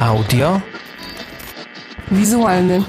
[0.00, 0.60] Audio.
[2.10, 2.84] Wizualny.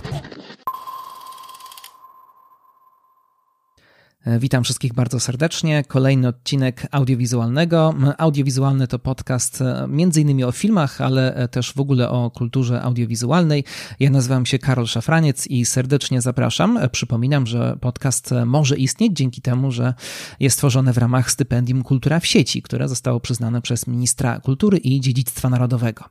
[4.40, 5.84] Witam wszystkich bardzo serdecznie.
[5.88, 7.94] Kolejny odcinek audiowizualnego.
[8.18, 12.82] Audiowizualny to podcast e, między innymi o filmach, ale e, też w ogóle o kulturze
[12.82, 13.64] audiowizualnej.
[14.00, 16.80] Ja nazywam się Karol Szafraniec i serdecznie zapraszam.
[16.92, 19.94] Przypominam, że podcast może istnieć dzięki temu, że
[20.40, 25.02] jest tworzony w ramach stypendium Kultura w sieci, które zostało przyznane przez ministra kultury i
[25.02, 26.04] dziedzictwa narodowego.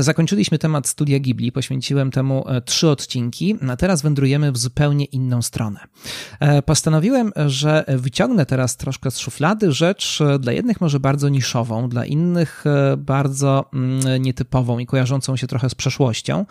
[0.00, 5.80] Zakończyliśmy temat studia Ghibli, poświęciłem temu trzy odcinki, a teraz wędrujemy w zupełnie inną stronę.
[6.66, 12.06] Postanowiłem że wyciągnę teraz troszkę z szuflady rzecz e, dla jednych może bardzo niszową, dla
[12.06, 16.46] innych e, bardzo mm, nietypową i kojarzącą się trochę z przeszłością.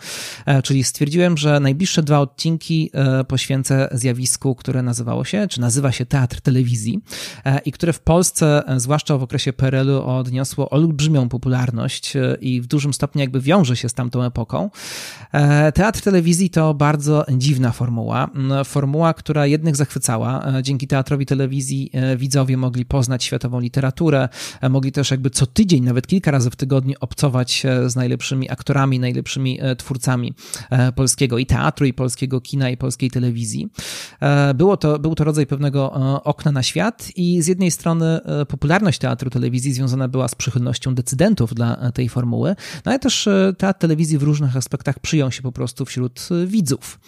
[0.46, 2.90] E, czyli stwierdziłem, że najbliższe dwa odcinki
[3.28, 7.00] poświęcę zjawisku, które nazywało się, czy nazywa się teatr telewizji
[7.64, 13.20] i które w Polsce, zwłaszcza w okresie PRL-u, odniosło olbrzymią popularność i w dużym stopniu
[13.20, 14.70] jakby wiąże się z tamtą epoką.
[15.74, 18.30] Teatr telewizji to bardzo dziwna formuła.
[18.64, 24.28] Formuła, która jednych zachwycała, dzięki teatrowi telewizji e, widzowie mogli poznać światową literaturę,
[24.60, 29.00] e, mogli też jakby co tydzień, nawet kilka razy w tygodniu obcować z najlepszymi aktorami,
[29.00, 30.34] najlepszymi e, twórcami
[30.94, 33.68] polskiego i teatru, i polskiego kina, i polskiej telewizji.
[34.54, 35.92] Było to, był to rodzaj pewnego
[36.24, 41.54] okna na świat i z jednej strony popularność teatru telewizji związana była z przychylnością decydentów
[41.54, 42.54] dla tej formuły,
[42.84, 47.00] no ale też teatr telewizji w różnych aspektach przyjął się po prostu wśród widzów.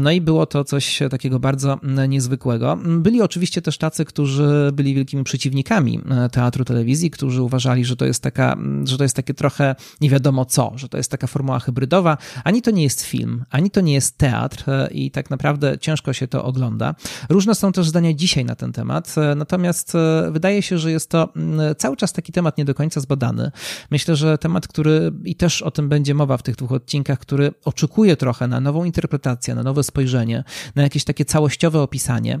[0.00, 1.78] No i było to coś takiego bardzo
[2.08, 2.69] niezwykłego.
[2.76, 8.04] Byli oczywiście też tacy, którzy byli wielkimi przeciwnikami e, teatru telewizji, którzy uważali, że to
[8.04, 11.60] jest taka, że to jest takie trochę nie wiadomo co, że to jest taka formuła
[11.60, 12.18] hybrydowa.
[12.44, 16.12] Ani to nie jest film, ani to nie jest teatr e, i tak naprawdę ciężko
[16.12, 16.94] się to ogląda.
[17.28, 19.92] Różne są też zdania dzisiaj na ten temat, e, natomiast
[20.30, 21.32] wydaje się, że jest to
[21.78, 23.50] cały czas taki temat nie do końca zbadany.
[23.90, 27.52] Myślę, że temat, który i też o tym będzie mowa w tych dwóch odcinkach, który
[27.64, 30.44] oczekuje trochę na nową interpretację, na nowe spojrzenie,
[30.74, 32.40] na jakieś takie całościowe opisanie.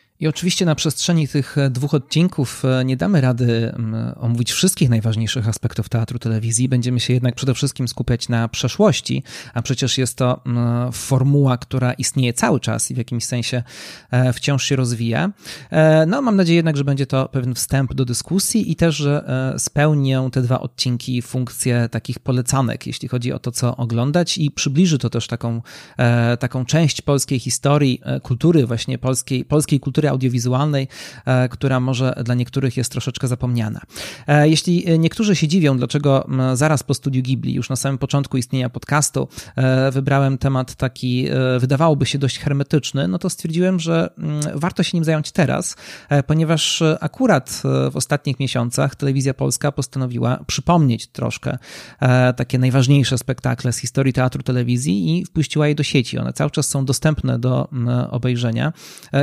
[0.21, 3.73] I oczywiście na przestrzeni tych e, dwóch odcinków e, nie damy rady
[4.15, 6.69] omówić wszystkich najważniejszych aspektów teatru telewizji.
[6.69, 9.23] Będziemy się jednak przede wszystkim skupiać na przeszłości,
[9.53, 10.41] a przecież jest to
[10.93, 13.63] formuła, która istnieje cały czas i w jakimś sensie
[14.11, 15.31] e, wciąż się rozwija.
[16.07, 19.23] No, mam nadzieję jednak, że będzie to pewien wstęp do dyskusji i też, że
[19.57, 24.97] spełnię te dwa odcinki funkcję takich polecanek, jeśli chodzi o to, co oglądać i przybliży
[24.97, 25.61] to też taką,
[26.39, 30.87] taką część polskiej historii, kultury właśnie polskiej, polskiej kultury audiowizualnej,
[31.25, 33.81] e, która może dla niektórych jest troszeczkę zapomniana.
[34.27, 38.69] E, jeśli niektórzy się dziwią, dlaczego zaraz po studiu Ghibli, już na samym początku istnienia
[38.69, 41.27] podcastu, e, wybrałem temat taki,
[41.59, 44.09] wydawałoby się dość hermetyczny, no to stwierdziłem, że
[44.55, 45.75] warto się nim zająć teraz,
[46.27, 47.61] ponieważ akurat
[47.91, 51.57] w ostatnich miesiącach telewizja polska postanowiła przypomnieć troszkę
[52.35, 56.17] takie najważniejsze spektakle z historii teatru telewizji i wpuściła je do sieci.
[56.17, 57.69] One cały czas są dostępne do
[58.09, 58.73] obejrzenia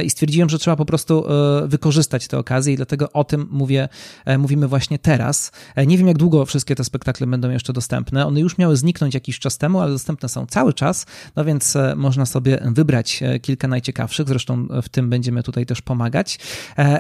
[0.04, 3.88] i stwierdziłem, że trzeba po prostu e, wykorzystać tę okazję i dlatego o tym mówię,
[4.24, 5.52] e, mówimy właśnie teraz.
[5.74, 8.26] E, nie wiem, jak długo wszystkie te spektakle będą jeszcze dostępne.
[8.26, 11.06] One już miały zniknąć jakiś czas temu, ale dostępne są cały czas,
[11.36, 16.38] no więc można sobie wybrać kilka najciekawszych, zresztą w tym będziemy tutaj też pomagać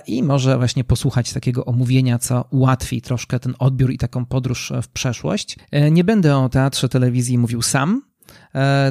[0.06, 4.88] i może właśnie posłuchać takiego omówienia, co ułatwi troszkę ten odbiór i taką podróż w
[4.88, 5.56] przeszłość.
[5.90, 8.02] Nie będę o teatrze telewizji mówił sam,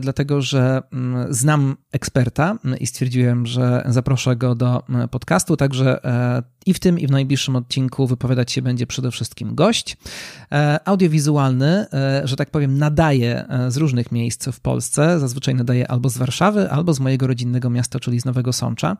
[0.01, 6.43] dlatego że mm, znam eksperta i stwierdziłem, że zaproszę go do mm, podcastu, także e,
[6.65, 9.97] i w tym, i w najbliższym odcinku wypowiadać się będzie przede wszystkim gość.
[10.51, 11.85] E, audiowizualny,
[12.23, 15.19] że tak powiem, nadaje z różnych miejsc w Polsce.
[15.19, 18.97] Zazwyczaj nadaje albo z Warszawy, albo z mojego rodzinnego miasta, czyli z Nowego Sącza.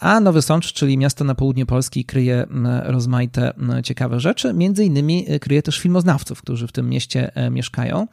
[0.00, 2.46] A Nowy Sącz, czyli miasto na południe Polski, kryje
[2.84, 3.52] rozmaite
[3.84, 4.52] ciekawe rzeczy.
[4.54, 8.06] Między innymi kryje też filmoznawców, którzy w tym mieście mieszkają.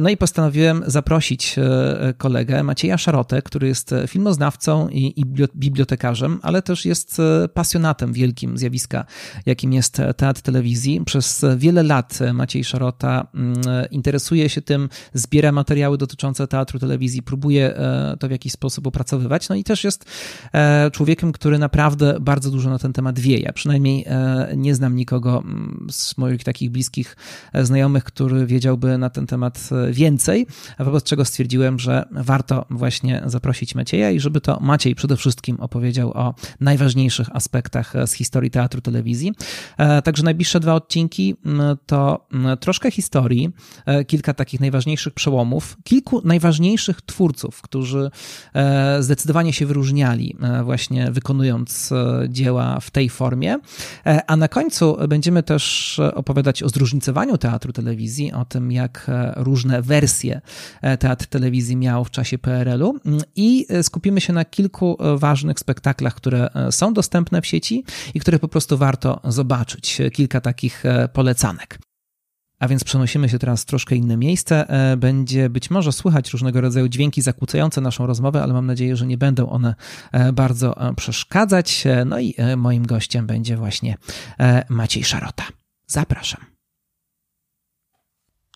[0.00, 5.24] No i postanowiłem zaprosić e, kolegę Macieja Szarotę, który jest e, filmoznawcą i
[5.56, 9.04] bibliotekarzem, ale też jest e, pasjonatem wielkim zjawiska,
[9.46, 11.00] jakim jest teatr telewizji.
[11.04, 13.54] Przez wiele lat Maciej Szarota mm,
[13.90, 17.74] interesuje się tym, zbiera materiały dotyczące teatru telewizji, próbuje
[18.20, 19.48] to w jakiś sposób opracowywać.
[19.48, 20.04] No i też jest
[20.92, 23.38] człowiekiem, który naprawdę bardzo dużo na ten temat wie.
[23.38, 24.06] Ja przynajmniej
[24.56, 27.16] nie znam nikogo mm, z moich takich bliskich
[27.62, 30.46] znajomych, który wiedziałby na ten temat więcej.
[30.84, 36.10] Wobec czego stwierdziłem, że warto właśnie zaprosić Macieja i żeby to Maciej przede wszystkim opowiedział
[36.10, 39.32] o najważniejszych aspektach z historii teatru telewizji.
[40.04, 41.34] Także najbliższe dwa odcinki
[41.86, 42.26] to
[42.60, 43.50] troszkę historii,
[44.06, 48.10] kilka takich najważniejszych przełomów, kilku najważniejszych twórców, którzy
[49.00, 51.92] zdecydowanie się wyróżniali właśnie wykonując
[52.28, 53.58] dzieła w tej formie.
[54.26, 60.40] A na końcu będziemy też opowiadać o zróżnicowaniu teatru telewizji, o tym, jak różne wersje
[60.98, 62.98] teatr telewizji miał w czasie PRL-u
[63.36, 67.84] i skupimy się na kilku ważnych spektaklach, które są dostępne w sieci
[68.14, 70.02] i które po prostu warto zobaczyć.
[70.12, 70.82] Kilka takich
[71.12, 71.78] polecanek.
[72.58, 74.66] A więc przenosimy się teraz w troszkę inne miejsce.
[74.96, 79.18] Będzie być może słychać różnego rodzaju dźwięki zakłócające naszą rozmowę, ale mam nadzieję, że nie
[79.18, 79.74] będą one
[80.32, 81.84] bardzo przeszkadzać.
[82.06, 83.96] No i moim gościem będzie właśnie
[84.68, 85.44] Maciej Szarota.
[85.86, 86.53] Zapraszam.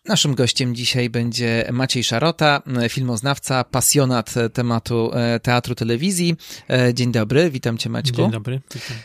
[0.05, 5.11] Naszym gościem dzisiaj będzie Maciej Szarota, filmoznawca, pasjonat tematu
[5.43, 6.35] teatru telewizji.
[6.93, 8.17] Dzień dobry, witam cię Maćku.
[8.17, 8.61] Dzień dobry.
[8.73, 8.97] Witam.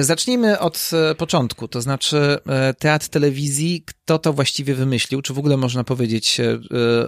[0.00, 2.38] Zacznijmy od początku, to znaczy
[2.78, 5.22] teatr telewizji, kto to właściwie wymyślił?
[5.22, 6.40] Czy w ogóle można powiedzieć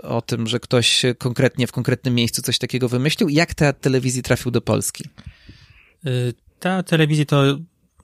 [0.03, 3.29] o tym, że ktoś konkretnie w konkretnym miejscu coś takiego wymyślił?
[3.29, 5.05] Jak teatr telewizji trafił do Polski?
[6.61, 7.59] Teatr telewizji to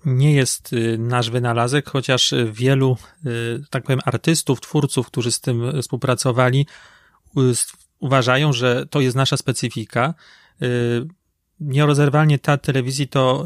[0.04, 2.96] nie jest nasz wynalazek, chociaż wielu,
[3.70, 6.66] tak powiem, artystów, twórców, którzy z tym współpracowali,
[7.98, 10.14] uważają, że to jest nasza specyfika.
[11.60, 13.44] Nierozerwalnie teatr telewizji to,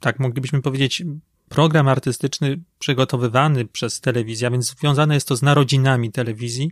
[0.00, 1.02] tak moglibyśmy powiedzieć,
[1.48, 6.70] program artystyczny przygotowywany przez telewizję, więc związane jest to z narodzinami telewizji,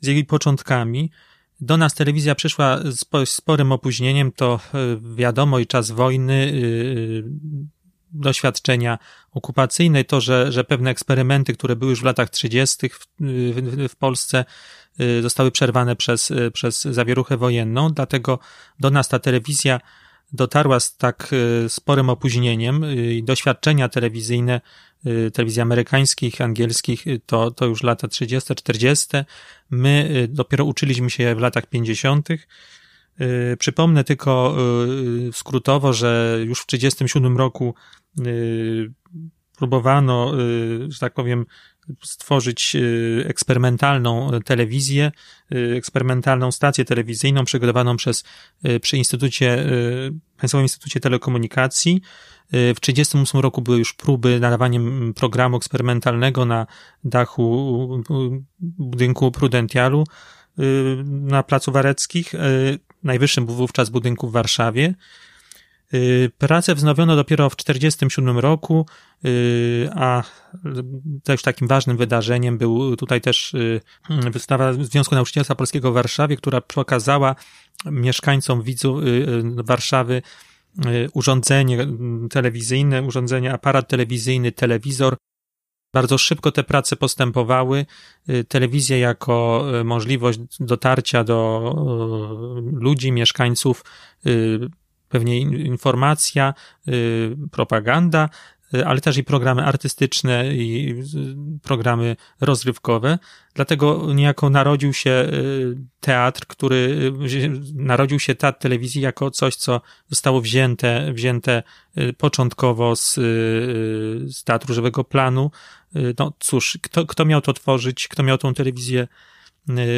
[0.00, 1.10] z jej początkami.
[1.60, 2.78] Do nas telewizja przyszła
[3.24, 4.60] z sporym opóźnieniem, to
[5.14, 6.62] wiadomo i czas wojny,
[8.12, 8.98] doświadczenia
[9.32, 12.88] okupacyjne, to, że, że pewne eksperymenty, które były już w latach 30.
[12.88, 14.44] w, w, w Polsce,
[15.22, 18.38] zostały przerwane przez, przez zawieruchę wojenną, dlatego
[18.80, 19.80] do nas ta telewizja
[20.32, 21.30] dotarła z tak
[21.68, 24.60] sporym opóźnieniem i doświadczenia telewizyjne,
[25.32, 29.06] telewizji amerykańskich, angielskich, to, to już lata 30., 40.
[29.70, 32.28] My dopiero uczyliśmy się w latach 50.
[33.58, 34.56] Przypomnę tylko
[35.32, 37.74] skrótowo, że już w 1937 roku
[39.56, 40.32] próbowano,
[40.88, 41.46] że tak powiem,
[42.02, 42.76] stworzyć
[43.24, 45.12] eksperymentalną telewizję,
[45.76, 48.24] eksperymentalną stację telewizyjną przygotowaną przez,
[48.82, 49.66] przy Instytucie,
[50.36, 52.00] Państwowym Instytucie Telekomunikacji.
[52.52, 56.66] W 1938 roku były już próby nadawaniem programu eksperymentalnego na
[57.04, 58.02] dachu
[58.60, 60.04] budynku Prudentialu
[61.06, 62.32] na Placu Wareckich,
[63.02, 64.94] najwyższym wówczas budynku w Warszawie.
[66.38, 68.86] Pracę wznowiono dopiero w 1947 roku,
[69.94, 70.22] a
[71.22, 73.52] też takim ważnym wydarzeniem był tutaj też
[74.30, 77.34] wystawa Związku Nauczycielstwa Polskiego w Warszawie, która pokazała
[77.86, 79.02] mieszkańcom widzów
[79.64, 80.22] Warszawy
[81.14, 81.86] urządzenie
[82.30, 85.16] telewizyjne, urządzenie, aparat telewizyjny, telewizor.
[85.94, 87.86] Bardzo szybko te prace postępowały.
[88.48, 91.74] Telewizja jako możliwość dotarcia do
[92.72, 93.84] ludzi, mieszkańców
[95.10, 96.54] pewnie informacja,
[97.50, 98.28] propaganda,
[98.86, 100.94] ale też i programy artystyczne i
[101.62, 103.18] programy rozrywkowe.
[103.54, 105.30] Dlatego niejako narodził się
[106.00, 107.12] teatr, który
[107.74, 111.62] narodził się teatr telewizji jako coś, co zostało wzięte, wzięte
[112.18, 113.14] początkowo z,
[114.36, 115.50] z teatru żywego planu.
[116.18, 119.08] No cóż, kto, kto miał to tworzyć, kto miał tą telewizję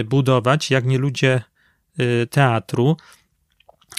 [0.04, 1.42] budować, jak nie ludzie
[2.30, 2.96] teatru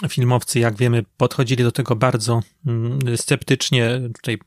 [0.09, 4.01] filmowcy, jak wiemy, podchodzili do tego bardzo mm, sceptycznie.
[4.15, 4.37] Tutaj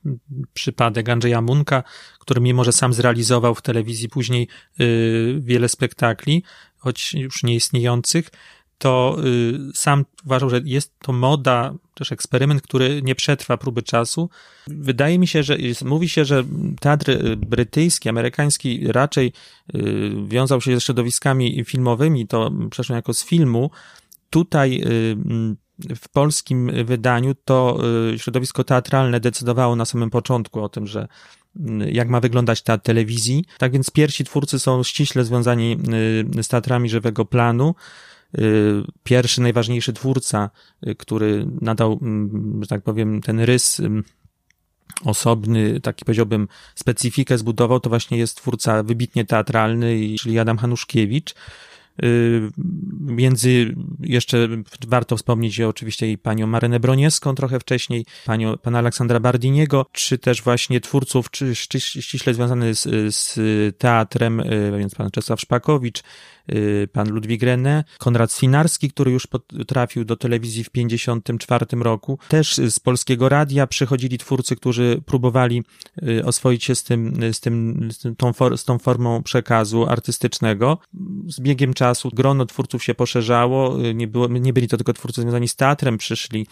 [0.54, 1.82] przypadek Andrzeja Munka,
[2.18, 4.48] który mimo, że sam zrealizował w telewizji później
[4.80, 6.42] y, wiele spektakli,
[6.78, 8.30] choć już nieistniejących,
[8.78, 14.30] to y, sam uważał, że jest to moda, też eksperyment, który nie przetrwa próby czasu.
[14.66, 16.44] Wydaje mi się, że mówi się, że
[16.80, 19.32] teatr y, brytyjski, amerykański raczej
[20.26, 23.70] wiązał się ze środowiskami filmowymi, to przeszło jako z filmu,
[24.36, 24.82] tutaj
[25.90, 27.78] y, w polskim wydaniu to
[28.14, 31.08] y, środowisko teatralne decydowało na samym początku o tym, że
[31.56, 33.44] y, jak ma wyglądać ta telewizji.
[33.58, 35.78] Tak więc pierwsi twórcy są ściśle związani
[36.42, 37.74] z teatrami żywego planu.
[39.02, 40.50] Pierwszy, najważniejszy twórca,
[40.98, 42.00] który nadał,
[42.60, 43.80] że tak powiem, ten rys
[45.04, 51.34] osobny, taki powiedziałbym, specyfikę zbudował, to właśnie jest twórca wybitnie teatralny, czyli Adam Hanuszkiewicz.
[52.04, 52.50] Y,
[53.00, 54.48] między, jeszcze
[54.88, 60.42] warto wspomnieć oczywiście i panią Marynę Bronieską trochę wcześniej, panią, pana Aleksandra Bardiniego, czy też
[60.42, 63.38] właśnie twórców czy, czy ściśle związanych z, z
[63.78, 66.02] teatrem, y, więc pan Czesław Szpakowicz,
[66.92, 69.28] pan Ludwik René, Konrad Swinarski, który już
[69.66, 72.18] trafił do telewizji w 1954 roku.
[72.28, 75.64] Też z polskiego radia przychodzili twórcy, którzy próbowali
[76.24, 80.78] oswoić się z tym, z tym, z, tą, z tą formą przekazu artystycznego.
[81.28, 85.48] Z biegiem czasu grono twórców się poszerzało, nie, było, nie byli to tylko twórcy związani
[85.48, 86.46] z teatrem, przyszli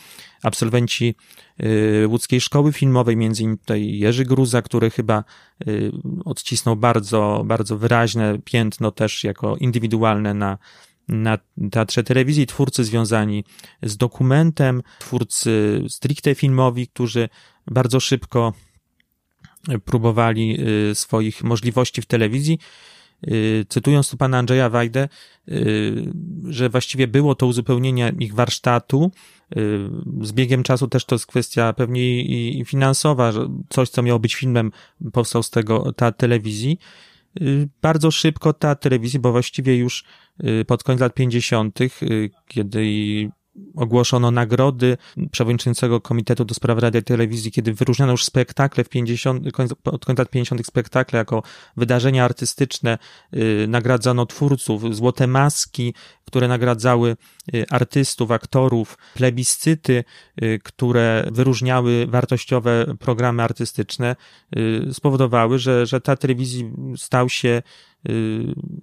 [0.44, 1.14] absolwenci
[1.62, 5.24] y, łódzkiej szkoły filmowej, między innymi tutaj Jerzy Gruza, który chyba
[5.68, 5.92] y,
[6.24, 10.58] odcisnął bardzo, bardzo wyraźne piętno też jako indywidualne na,
[11.08, 11.38] na
[11.70, 13.44] teatrze telewizji, twórcy związani
[13.82, 17.28] z dokumentem, twórcy stricte filmowi, którzy
[17.66, 18.52] bardzo szybko
[19.84, 20.56] próbowali
[20.90, 22.58] y, swoich możliwości w telewizji.
[23.28, 25.08] Y, cytując tu pana Andrzeja Wajdę,
[25.48, 26.12] y,
[26.44, 29.10] że właściwie było to uzupełnienie ich warsztatu.
[30.22, 34.34] Z biegiem czasu też to jest kwestia pewnie i finansowa, że coś, co miało być
[34.34, 34.72] filmem,
[35.12, 36.78] powstał z tego ta telewizji.
[37.82, 40.04] Bardzo szybko ta telewizja, bo właściwie już
[40.66, 41.78] pod koniec lat 50.,
[42.48, 42.84] kiedy
[43.76, 44.96] ogłoszono nagrody
[45.30, 49.46] przewodniczącego Komitetu do Spraw Radia i Telewizji, kiedy wyróżniono już spektakle w 50,
[49.84, 50.66] od końca lat 50.
[50.66, 51.42] spektakle jako
[51.76, 52.98] wydarzenia artystyczne,
[53.32, 55.94] yy, nagradzono twórców, złote maski,
[56.26, 57.16] które nagradzały
[57.54, 60.04] y, artystów, aktorów, plebiscyty,
[60.42, 64.16] y, które wyróżniały wartościowe programy artystyczne,
[64.56, 67.62] y, spowodowały, że, że ta telewizji stał się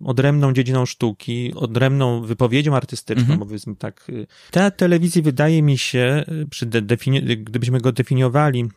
[0.04, 3.40] odrębną dziedziną sztuki, odrębną wypowiedzią artystyczną, mhm.
[3.40, 4.12] powiedzmy tak.
[4.52, 8.70] Ta telewizji wydaje mi się, przy defini- gdybyśmy go definiowali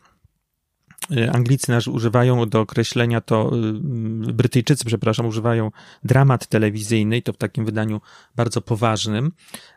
[1.11, 3.51] Y, Anglicy nasz używają do określenia to,
[4.29, 5.71] y, Brytyjczycy, przepraszam, używają
[6.03, 8.01] dramat telewizyjny i to w takim wydaniu
[8.35, 9.31] bardzo poważnym,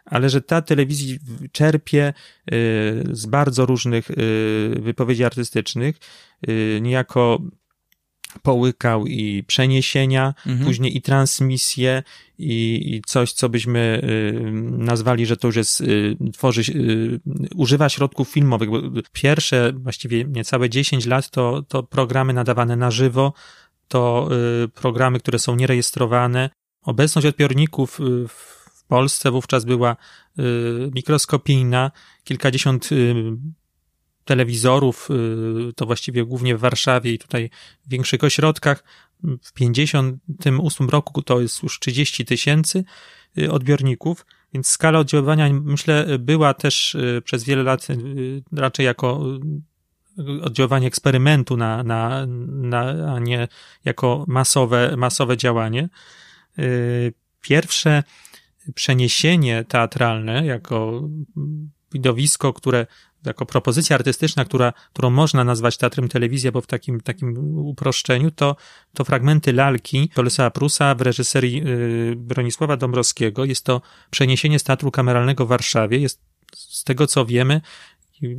[0.04, 1.16] ale że ta telewizja
[1.52, 2.12] czerpie
[2.52, 4.08] y, z bardzo różnych
[4.80, 5.96] wypowiedzi artystycznych,
[6.80, 7.42] niejako
[8.42, 10.66] połykał i przeniesienia, mhm.
[10.66, 12.02] później i transmisje
[12.38, 17.20] i, i, coś, co byśmy y, nazwali, że to już jest, y, tworzy, y,
[17.56, 18.70] używa środków filmowych.
[18.70, 18.80] Bo
[19.12, 23.32] pierwsze właściwie niecałe 10 lat to, to programy nadawane na żywo,
[23.88, 24.28] to
[24.64, 26.50] y, programy, które są nierejestrowane.
[26.82, 29.97] Obecność odbiorników y, w Polsce wówczas była
[30.38, 30.42] y,
[30.94, 31.90] mikroskopijna,
[32.25, 32.88] kilkadziesiąt
[34.28, 35.08] telewizorów,
[35.68, 37.50] y, to właściwie głównie w Warszawie i tutaj
[37.87, 38.85] w większych ośrodkach.
[39.42, 42.85] W 58 roku to jest już 30 tysięcy
[43.38, 47.87] y, odbiorników, więc skala oddziaływania, myślę, była też y, przez wiele lat
[48.52, 49.25] raczej jako
[50.42, 53.49] oddziaływanie eksperymentu na, na, na, a nie
[53.85, 55.88] jako masowe, masowe działanie.
[57.40, 58.02] Pierwsze
[58.75, 61.02] przeniesienie teatralne jako
[61.92, 62.87] widowisko, które
[63.26, 68.56] jako propozycja artystyczna, która, którą można nazwać teatrem telewizja, bo w takim, takim uproszczeniu, to,
[68.94, 73.44] to fragmenty lalki Tolesa Prusa w reżyserii yy, Bronisława Dąbrowskiego.
[73.44, 75.98] Jest to przeniesienie z teatru kameralnego w Warszawie.
[75.98, 76.20] Jest
[76.56, 77.60] z tego, co wiemy,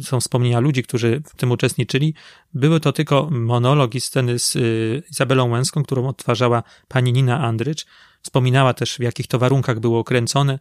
[0.01, 2.13] są wspomnienia ludzi, którzy w tym uczestniczyli,
[2.53, 7.85] były to tylko monologi sceny z y, Izabelą Łęską, którą odtwarzała pani Nina Andrycz.
[8.21, 10.59] Wspominała też, w jakich to warunkach było kręcone.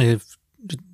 [0.00, 0.20] Y,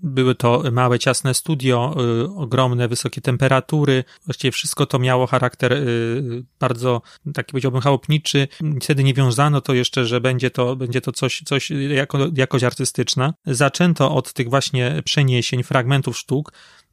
[0.02, 1.94] były to małe, ciasne studio,
[2.25, 4.04] y, ogromne, wysokie temperatury.
[4.26, 7.02] Właściwie wszystko to miało charakter y, bardzo,
[7.35, 8.49] taki powiedziałbym, chałupniczy.
[8.82, 13.35] Wtedy nie wiązano to jeszcze, że będzie to, będzie to coś, coś jako, jakość artystyczna.
[13.46, 16.52] Zaczęto od tych właśnie przeniesień, fragmentów sztuk,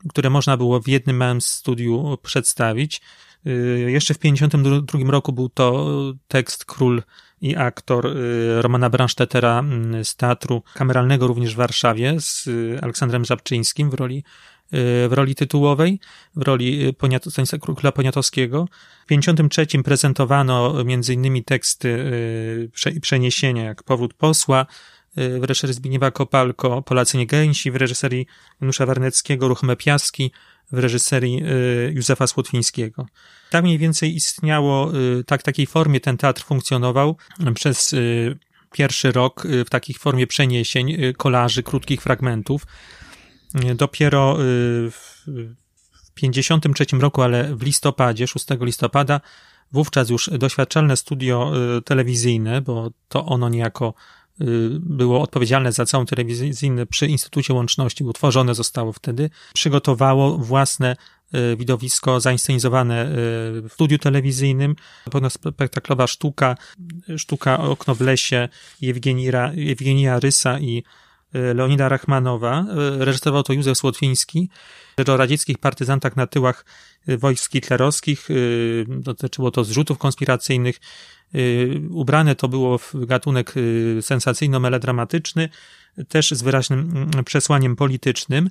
[0.09, 3.01] które można było w jednym małym studiu przedstawić.
[3.47, 5.95] Y, jeszcze w 1952 roku był to
[6.27, 7.03] tekst Król
[7.43, 13.25] i aktor y, Romana Bransztetera mm, z Teatru Kameralnego również w Warszawie z y, Aleksandrem
[13.25, 14.23] Żabczyńskim w roli
[15.09, 15.99] w roli tytułowej,
[16.35, 16.93] w roli
[17.31, 18.67] Stanisława Króla Poniatowskiego.
[19.05, 20.83] W 1953 prezentowano
[21.13, 22.11] innymi teksty
[23.01, 24.65] przeniesienia jak Powrót Posła,
[25.15, 28.27] w reżyserii Zbigniewa Kopalko, Polacy nie gęsi, w reżyserii
[28.61, 30.31] Janusza Warneckiego, Ruchome Piaski,
[30.71, 33.05] w reżyserii y, Józefa Słotwińskiego.
[33.49, 37.17] Tak mniej więcej istniało, y, tak w takiej formie ten teatr funkcjonował
[37.55, 38.37] przez y,
[38.71, 42.65] pierwszy rok w takiej formie przeniesień, kolaży, krótkich fragmentów.
[43.75, 44.37] Dopiero
[44.91, 45.23] w
[46.13, 49.21] 53 roku, ale w listopadzie, 6 listopada,
[49.71, 51.51] wówczas już doświadczalne studio
[51.85, 54.22] telewizyjne, bo to ono niejako Y,
[54.79, 60.95] było odpowiedzialne za całą telewizyjny przy Instytucie Łączności, utworzone zostało wtedy, przygotowało własne
[61.35, 63.11] y, widowisko zainscenizowane y,
[63.61, 64.75] w studiu telewizyjnym,
[65.29, 66.57] spektaklowa sztuka,
[67.17, 68.49] sztuka Okno w lesie
[68.81, 70.83] Jewgenija, Jewgenija Rysa i
[71.55, 72.65] Leonida Rachmanowa.
[72.97, 74.49] Reżyserował to Józef Słotwiński.
[75.07, 76.65] O radzieckich partyzantach na tyłach
[77.07, 78.27] wojsk hitlerowskich.
[78.87, 80.79] Dotyczyło to zrzutów konspiracyjnych.
[81.89, 83.53] Ubrane to było w gatunek
[84.01, 85.49] sensacyjno-melodramatyczny,
[86.07, 88.49] też z wyraźnym mm, przesłaniem politycznym.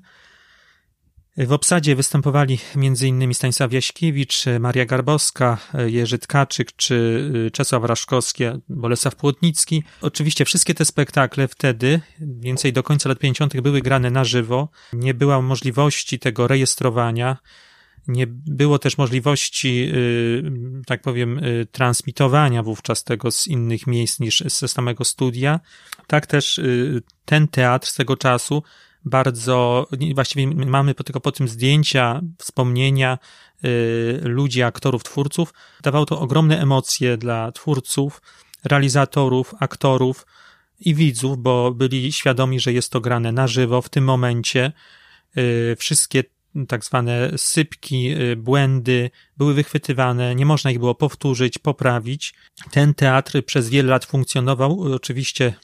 [1.37, 3.35] W obsadzie występowali m.in.
[3.35, 6.95] Stanisław Jaśkiewicz, Maria Garbowska, Jerzy Tkaczyk czy
[7.47, 9.83] y, Czesław Raszkowski, Bolesław Płotnicki.
[10.01, 13.61] Oczywiście wszystkie te spektakle wtedy, więcej do końca lat 50.
[13.61, 14.69] były grane na żywo.
[14.93, 17.37] Nie było możliwości tego rejestrowania.
[18.09, 24.41] Nie było też możliwości, y, tak powiem, y, transmitowania wówczas tego z innych miejsc niż
[24.41, 25.61] ze samego studia.
[26.07, 26.61] Tak też
[27.25, 28.63] ten teatr z tego czasu
[29.05, 33.19] bardzo, właściwie mamy tylko po tym zdjęcia, wspomnienia
[33.65, 35.55] y, ludzi, aktorów, twórców.
[35.83, 38.23] Dawało to ogromne emocje dla twórców,
[38.65, 40.27] realizatorów, aktorów
[40.81, 44.73] i widzów, bo byli świadomi, że jest to grane na żywo w tym momencie.
[45.39, 46.25] Y, wszystkie
[46.69, 52.35] tak zwane sypki, y, błędy były wychwytywane, nie można ich było powtórzyć, poprawić.
[52.71, 55.55] Ten teatr przez wiele lat funkcjonował, oczywiście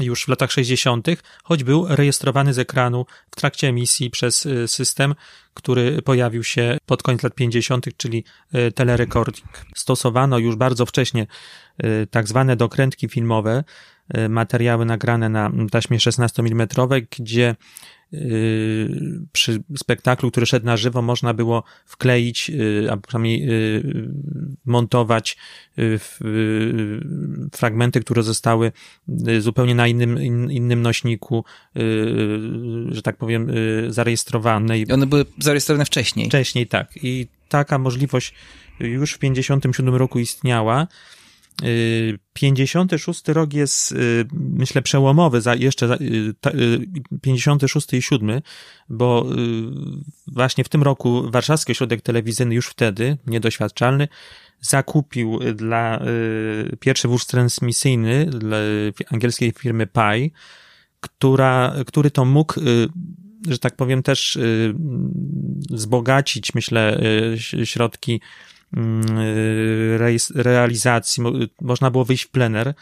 [0.00, 1.08] już w latach 60.,
[1.44, 5.14] choć był rejestrowany z ekranu w trakcie emisji przez y, system,
[5.54, 8.24] który pojawił się pod koniec lat 50., czyli
[8.54, 9.64] y, telerecording.
[9.74, 11.26] Stosowano już bardzo wcześnie
[12.10, 13.64] tak zwane dokrętki filmowe,
[14.28, 16.68] materiały nagrane na taśmie 16 mm,
[17.18, 17.56] gdzie
[19.32, 24.10] przy spektaklu, który szedł na żywo, można było wkleić, y, a przynajmniej y,
[24.64, 25.36] montować
[27.52, 28.72] fragmenty, które zostały
[29.38, 30.22] zupełnie na innym,
[30.52, 31.44] innym nośniku,
[32.90, 33.52] że tak powiem,
[33.88, 34.78] zarejestrowane.
[34.78, 36.26] I one były zarejestrowane wcześniej.
[36.26, 36.90] Wcześniej, tak.
[37.02, 38.34] I taka możliwość
[38.80, 40.86] już w 57 roku istniała.
[42.32, 45.98] 56 rok jest, y, myślę, przełomowy, za jeszcze
[47.22, 48.40] 56 y, i 7,
[48.88, 49.36] bo y,
[50.26, 54.08] właśnie w tym roku Warszawski Ośrodek Telewizyjny już wtedy, niedoświadczalny,
[54.60, 56.02] zakupił dla
[56.80, 58.56] pierwszy wóz transmisyjny dla
[59.10, 60.32] angielskiej firmy Pi,
[61.00, 62.54] która, który to mógł
[63.48, 64.38] że tak powiem, też
[65.70, 67.00] wzbogacić, myślę,
[67.64, 68.20] środki
[70.34, 71.22] realizacji,
[71.60, 72.74] można było wyjść w plener.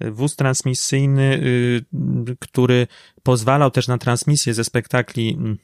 [0.00, 2.86] Wóz transmisyjny, y, który
[3.22, 5.58] pozwalał też na transmisję ze spektakli, mm,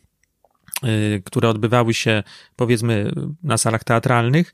[0.84, 2.22] y, które odbywały się,
[2.56, 3.12] powiedzmy,
[3.42, 4.52] na salach teatralnych.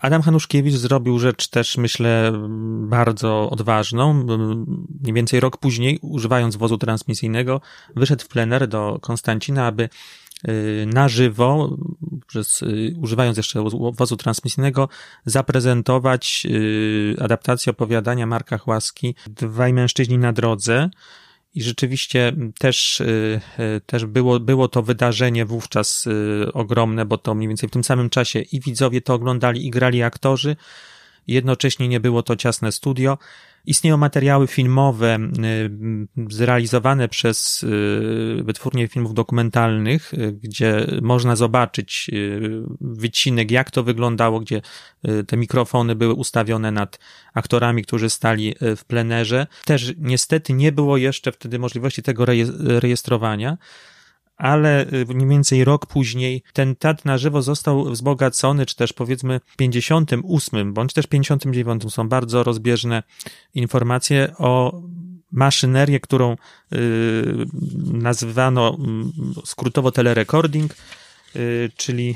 [0.00, 2.32] Adam Hanuszkiewicz zrobił rzecz też, myślę,
[2.80, 4.14] bardzo odważną.
[5.00, 7.60] Mniej więcej rok później, używając wozu transmisyjnego,
[7.96, 9.88] wyszedł w plener do Konstancina, aby
[10.86, 11.76] na żywo,
[12.26, 14.88] przez, y, używając jeszcze wozu transmisyjnego,
[15.24, 20.90] zaprezentować y, adaptację opowiadania Marka Chłaski Dwaj mężczyźni na drodze.
[21.54, 23.02] I rzeczywiście też,
[23.86, 26.08] też było, było to wydarzenie wówczas
[26.52, 30.02] ogromne, bo to mniej więcej w tym samym czasie i widzowie to oglądali, i grali
[30.02, 30.56] aktorzy.
[31.26, 33.18] Jednocześnie nie było to ciasne studio.
[33.66, 42.10] Istnieją materiały filmowe y, zrealizowane przez y, wytwórnie filmów dokumentalnych, y, gdzie można zobaczyć
[42.80, 44.62] wycinek, jak to wyglądało, gdzie
[45.26, 46.98] te mikrofony były ustawione nad
[47.34, 49.46] aktorami, którzy stali w plenerze.
[49.64, 52.24] Też niestety nie było jeszcze wtedy możliwości tego
[52.58, 53.58] rejestrowania
[54.36, 59.40] ale y, mniej więcej rok później ten teatr na żywo został wzbogacony, czy też powiedzmy
[59.46, 63.02] w 58 bądź też 59 są bardzo rozbieżne
[63.54, 64.82] informacje o
[65.32, 66.36] maszynerię, którą y,
[67.92, 69.12] nazywano mm,
[69.44, 70.74] skrótowo telerecording,
[71.36, 72.14] y, czyli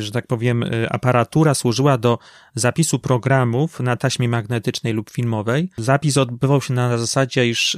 [0.00, 2.18] że tak powiem, aparatura służyła do
[2.54, 5.70] zapisu programów na taśmie magnetycznej lub filmowej.
[5.76, 7.76] Zapis odbywał się na zasadzie, iż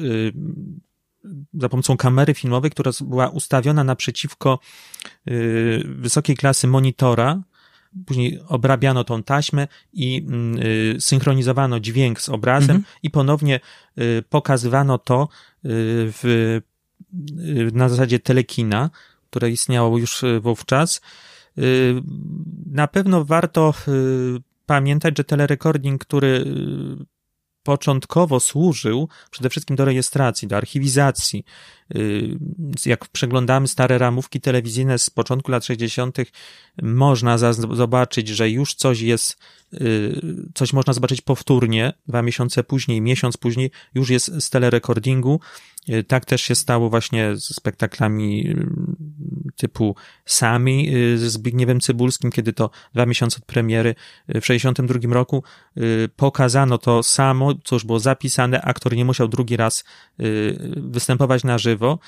[1.55, 4.59] za pomocą kamery filmowej, która była ustawiona naprzeciwko
[5.29, 7.43] y, wysokiej klasy monitora.
[8.07, 12.95] Później obrabiano tą taśmę i mm, y, synchronizowano dźwięk z obrazem mhm.
[13.03, 13.61] i ponownie
[13.99, 15.29] y, pokazywano to
[15.63, 16.61] w,
[17.73, 18.91] na zasadzie telekina,
[19.31, 21.01] które istniało już wówczas.
[22.67, 23.75] Na pewno warto
[24.67, 26.45] pamiętać, że telerekording, który
[27.69, 31.45] początkowo służył przede wszystkim do rejestracji, do archiwizacji.
[31.97, 32.39] Y,
[32.87, 36.19] jak przeglądamy stare ramówki telewizyjne z początku lat 60.,
[36.83, 37.39] można
[37.73, 39.39] zobaczyć, że już coś jest,
[39.75, 40.21] y,
[40.55, 45.41] coś można zobaczyć powtórnie, dwa miesiące później, miesiąc później, już jest z telerekordingu.
[45.89, 48.55] Y, tak też się stało właśnie z spektaklami
[49.59, 53.95] typu Sami z Zbigniewem Cybulskim, kiedy to dwa miesiące od premiery
[54.29, 55.43] w 62 roku
[56.17, 59.85] pokazano to samo, co już było zapisane, aktor nie musiał drugi raz
[60.77, 61.99] występować na żywo.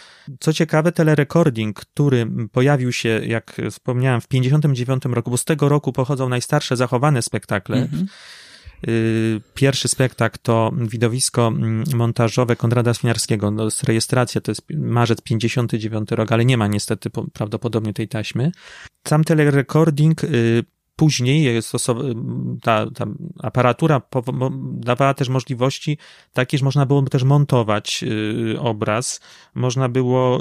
[0.40, 5.92] Co ciekawe, telerekording, który pojawił się, jak wspomniałem, w 59 roku, bo z tego roku
[5.92, 8.06] pochodzą najstarsze zachowane spektakle, mm -hmm.
[8.88, 15.20] Y, pierwszy spektakl to widowisko mm, montażowe Konrada Swiniarskiego, no, z rejestracja to jest marzec
[15.20, 18.52] 59 rok, ale nie ma niestety prawdopodobnie tej taśmy.
[19.08, 20.64] Sam telerecording y,
[20.96, 21.72] później jest
[22.62, 23.06] ta, ta
[23.42, 24.02] aparatura
[24.72, 25.98] dawała też możliwości
[26.32, 28.04] takie, że można było też montować
[28.54, 29.20] y, obraz,
[29.54, 30.40] można było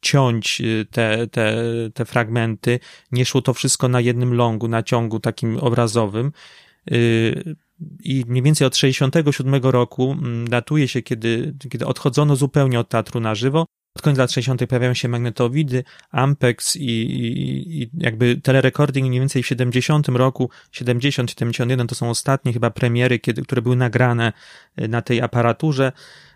[0.00, 1.56] ciąć te, te,
[1.94, 2.80] te fragmenty,
[3.12, 6.26] nie szło to wszystko na jednym longu, na ciągu takim obrazowym.
[6.26, 6.73] Y,
[8.04, 13.20] I mniej więcej od 67 roku mm, datuje się, kiedy, kiedy odchodzono zupełnie od teatru
[13.20, 13.66] na żywo.
[13.96, 14.66] Od końca lat 60.
[14.66, 21.30] pojawiają się magnetowidy, Ampex i, i, i jakby telerecording mniej więcej w 70 roku, 70,
[21.30, 24.32] 71 to są ostatnie chyba premiery, kiedy, które były nagrane
[24.80, 25.92] y, na tej aparaturze,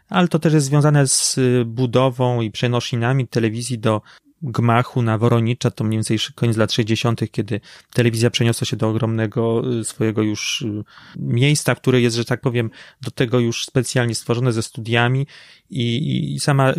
[0.08, 4.02] ale to też jest związane z y, budową i przenosinami telewizji do
[4.42, 7.60] gmachu na Woronicza, to mniej więcej koniec lat 60., kiedy
[7.92, 10.84] telewizja przeniosła się do ogromnego y, swojego już y,
[11.16, 12.70] miejsca, które jest, że tak powiem,
[13.00, 15.26] do tego już specjalnie stworzone ze studiami
[15.70, 16.72] i, i sama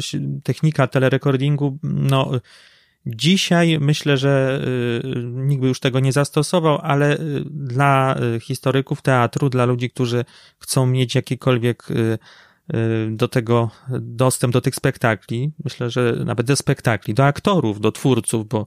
[0.43, 2.32] technika telerekordingu, no,
[3.06, 4.62] Dzisiaj myślę, że
[5.06, 10.26] y, nikt by już tego nie zastosował, ale dla historyków teatru, dla ludzi, którzy
[10.60, 11.88] chcą mieć jakikolwiek
[13.10, 15.51] do tego dostęp do tych spektakli.
[15.63, 18.65] Myślę, że nawet do spektakli, do aktorów, do twórców, bo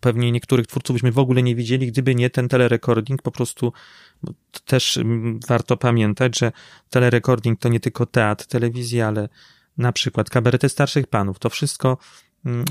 [0.00, 3.72] pewnie niektórych twórców byśmy w ogóle nie widzieli, gdyby nie ten telerecording, po prostu
[4.64, 6.52] też mm, warto pamiętać, że
[6.90, 9.28] telerecording to nie tylko teatr, telewizja, ale
[9.78, 11.38] na przykład kabarety starszych panów.
[11.38, 11.98] To wszystko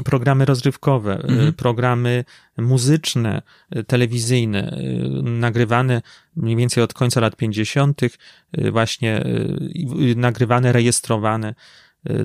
[0.05, 1.53] programy rozrywkowe, y, mhm.
[1.53, 2.25] programy
[2.57, 3.41] muzyczne,
[3.75, 6.01] y, telewizyjne, y, nagrywane
[6.35, 8.01] mniej więcej od końca lat 50.,
[8.71, 9.23] właśnie
[10.15, 11.55] nagrywane, rejestrowane.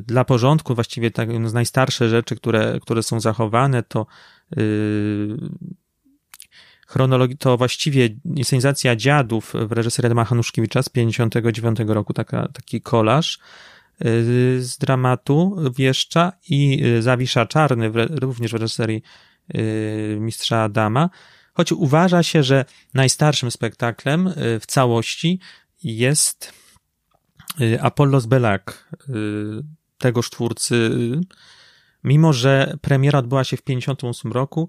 [0.06, 4.06] Dla porządku właściwie tak, no, z najstarsze rzeczy, które, które są zachowane, to
[6.86, 13.38] chronologii, to właściwie inscenizacja dziadów w reżyserii Adama Hanuszkiewicza z 59 roku, taka, taki kolaż,
[14.58, 19.02] z dramatu Wieszcza i y, Zawisza Czarny, również w reżyserii
[19.54, 21.10] y, mistrza Adama,
[21.54, 25.40] choć uważa się, że najstarszym spektaklem w całości
[25.82, 26.52] jest
[27.80, 28.96] Apollos Belak,
[29.98, 30.90] tegoż twórcy,
[32.04, 34.68] mimo że premiera odbyła się w 1958 roku,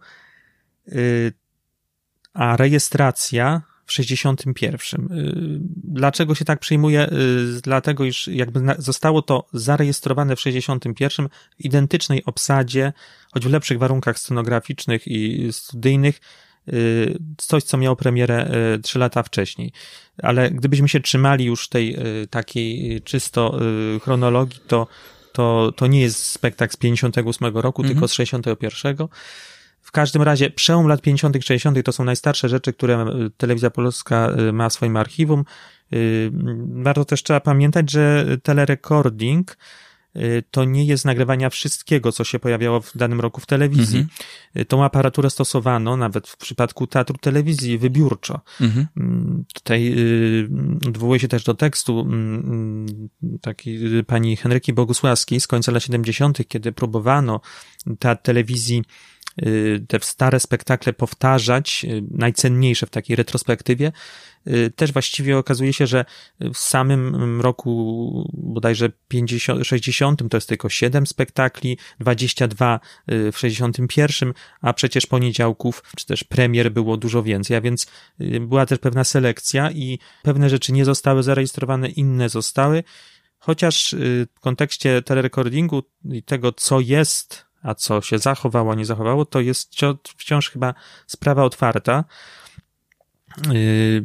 [2.34, 5.12] a rejestracja w 61.
[5.12, 7.10] Y, dlaczego się tak przyjmuje?
[7.12, 12.94] Y, dlatego, iż jakby zostało to zarejestrowane w 61 w identycznej obsadzie,
[13.34, 16.20] choć w lepszych warunkach scenograficznych i studyjnych,
[16.74, 18.52] y, coś, co miało premierę
[18.84, 19.72] trzy lata wcześniej.
[20.24, 21.98] Ale gdybyśmy się trzymali już tej
[22.30, 23.60] takiej czysto
[24.02, 24.88] chronologii, to,
[25.34, 27.96] to, to nie jest spektakl z 58 roku, mhm.
[27.96, 29.08] tylko z 61.
[29.84, 31.84] W każdym razie przełom lat 50., 60.
[31.86, 35.40] to są najstarsze rzeczy, które e, telewizja polska e, ma w swoim archiwum.
[35.40, 35.96] E,
[36.84, 39.58] warto też trzeba pamiętać, że telerecording
[40.52, 44.00] to nie jest nagrywania wszystkiego, co się pojawiało w danym roku w telewizji.
[44.00, 44.66] Mhm.
[44.66, 48.42] Tą aparaturę stosowano nawet w przypadku teatru telewizji wybiórczo.
[48.62, 48.88] Mhm.
[48.98, 49.96] Mm, tutaj
[50.88, 53.10] odwołuję się też do tekstu mm,
[53.42, 57.42] takiej pani Henryki Bogusławskiej z końca lat 70., kiedy próbowano
[58.00, 59.13] teatr telewizji Y,
[59.88, 63.92] te stare spektakle powtarzać, y, najcenniejsze w takiej retrospektywie,
[64.48, 66.06] y, też właściwie okazuje się, że
[66.40, 74.74] w samym roku bodajże 50, 60 to jest tylko 7 spektakli, 22 w 61, a
[74.74, 77.88] przecież poniedziałków czy też premier było dużo więcej, a więc
[78.42, 82.84] była też pewna selekcja i pewne rzeczy nie zostały zarejestrowane, inne zostały,
[83.40, 83.96] chociaż
[84.36, 89.76] w kontekście telerecordingu i tego, co jest a co się zachowało, nie zachowało, to jest
[90.18, 90.74] wciąż chyba
[91.08, 92.04] sprawa otwarta.
[93.52, 94.04] Yy,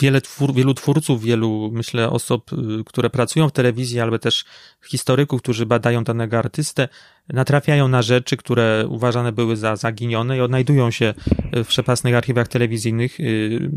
[0.00, 4.44] wiele twór, wielu twórców, wielu, myślę, osób, yy, które pracują w telewizji, albo też
[4.84, 6.88] historyków, którzy badają danego artystę,
[7.28, 11.14] natrafiają na rzeczy, które uważane były za zaginione i odnajdują się
[11.52, 13.18] w przepasnych archiwach telewizyjnych.
[13.18, 13.70] Yy,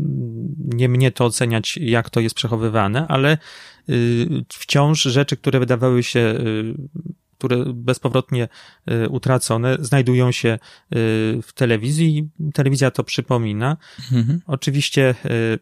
[0.56, 3.38] nie mnie to oceniać, jak to jest przechowywane, ale
[4.48, 6.38] wciąż rzeczy, które wydawały się
[7.40, 8.48] które bezpowrotnie
[8.90, 10.58] y, utracone, znajdują się y,
[11.42, 12.28] w telewizji.
[12.54, 13.76] Telewizja to przypomina.
[14.12, 14.40] Mhm.
[14.46, 15.58] Oczywiście y,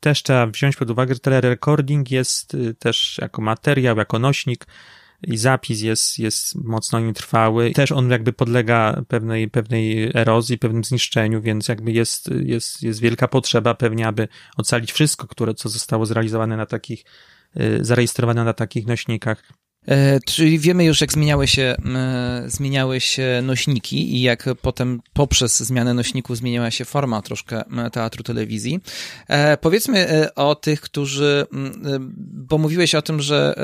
[0.00, 4.66] też trzeba wziąć pod uwagę, że telerecording jest też jako materiał, jako nośnik
[5.22, 7.70] i zapis jest, jest mocno nietrwały.
[7.70, 13.28] Też on jakby podlega pewnej, pewnej erozji, pewnym zniszczeniu, więc jakby jest, jest, jest wielka
[13.28, 17.04] potrzeba pewnie, aby ocalić wszystko, które, co zostało zrealizowane na takich,
[17.80, 19.42] zarejestrowane na takich nośnikach.
[19.86, 25.60] E, czyli wiemy już, jak zmieniały się, e, zmieniały się nośniki i jak potem poprzez
[25.60, 27.62] zmianę nośników zmieniała się forma troszkę
[27.92, 28.80] teatru telewizji.
[29.28, 31.46] E, powiedzmy o tych, którzy,
[32.18, 33.54] bo mówiłeś o tym, że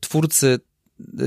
[0.00, 0.60] twórcy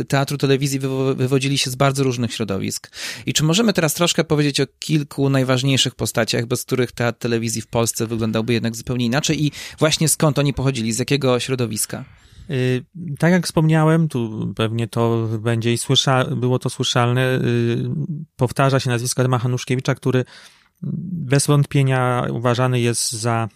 [0.08, 0.80] teatru telewizji
[1.16, 2.92] wywodzili się z bardzo różnych środowisk.
[3.26, 7.68] I czy możemy teraz troszkę powiedzieć o kilku najważniejszych postaciach, bez których teatr telewizji w
[7.68, 12.06] Polsce wyglądałby jednak zupełnie inaczej i właśnie skąd oni pochodzili, z jakiego środowiska?
[12.50, 12.86] Y,
[13.20, 17.90] tak jak wspomniałem, tu pewnie to będzie i słysza, było to słyszalne, y,
[18.36, 20.26] powtarza się nazwisko Adama Hanuszkiewicza, który
[20.82, 23.50] bez wątpienia uważany jest za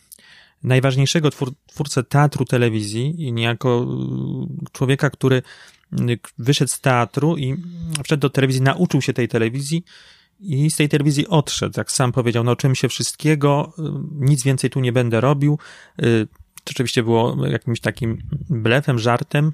[0.64, 3.88] najważniejszego twór, twórcę teatru telewizji i niejako
[4.64, 5.42] y, człowieka, który
[6.38, 7.58] wyszedł z teatru i
[8.04, 9.84] wszedł do telewizji, nauczył się tej telewizji
[10.40, 11.74] i z tej telewizji odszedł.
[11.78, 13.74] Jak sam powiedział, nauczyłem się wszystkiego,
[14.20, 15.60] nic więcej tu nie będę robił
[16.64, 19.52] to oczywiście było jakimś takim blefem, żartem.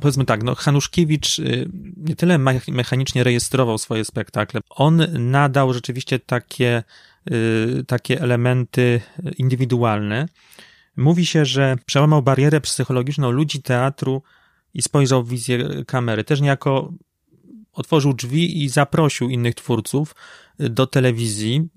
[0.00, 2.38] Powiedzmy tak, no Hanuszkiewicz y, nie tyle
[2.68, 6.82] mechanicznie rejestrował swoje spektakle, on nadał rzeczywiście takie,
[7.30, 9.00] y, takie elementy
[9.38, 10.28] indywidualne.
[10.96, 14.22] Mówi się, że przełamał barierę psychologiczną ludzi teatru
[14.74, 16.24] i spojrzał w wizję kamery.
[16.24, 16.92] Też niejako
[17.72, 20.14] otworzył drzwi i zaprosił innych twórców
[20.58, 21.68] do telewizji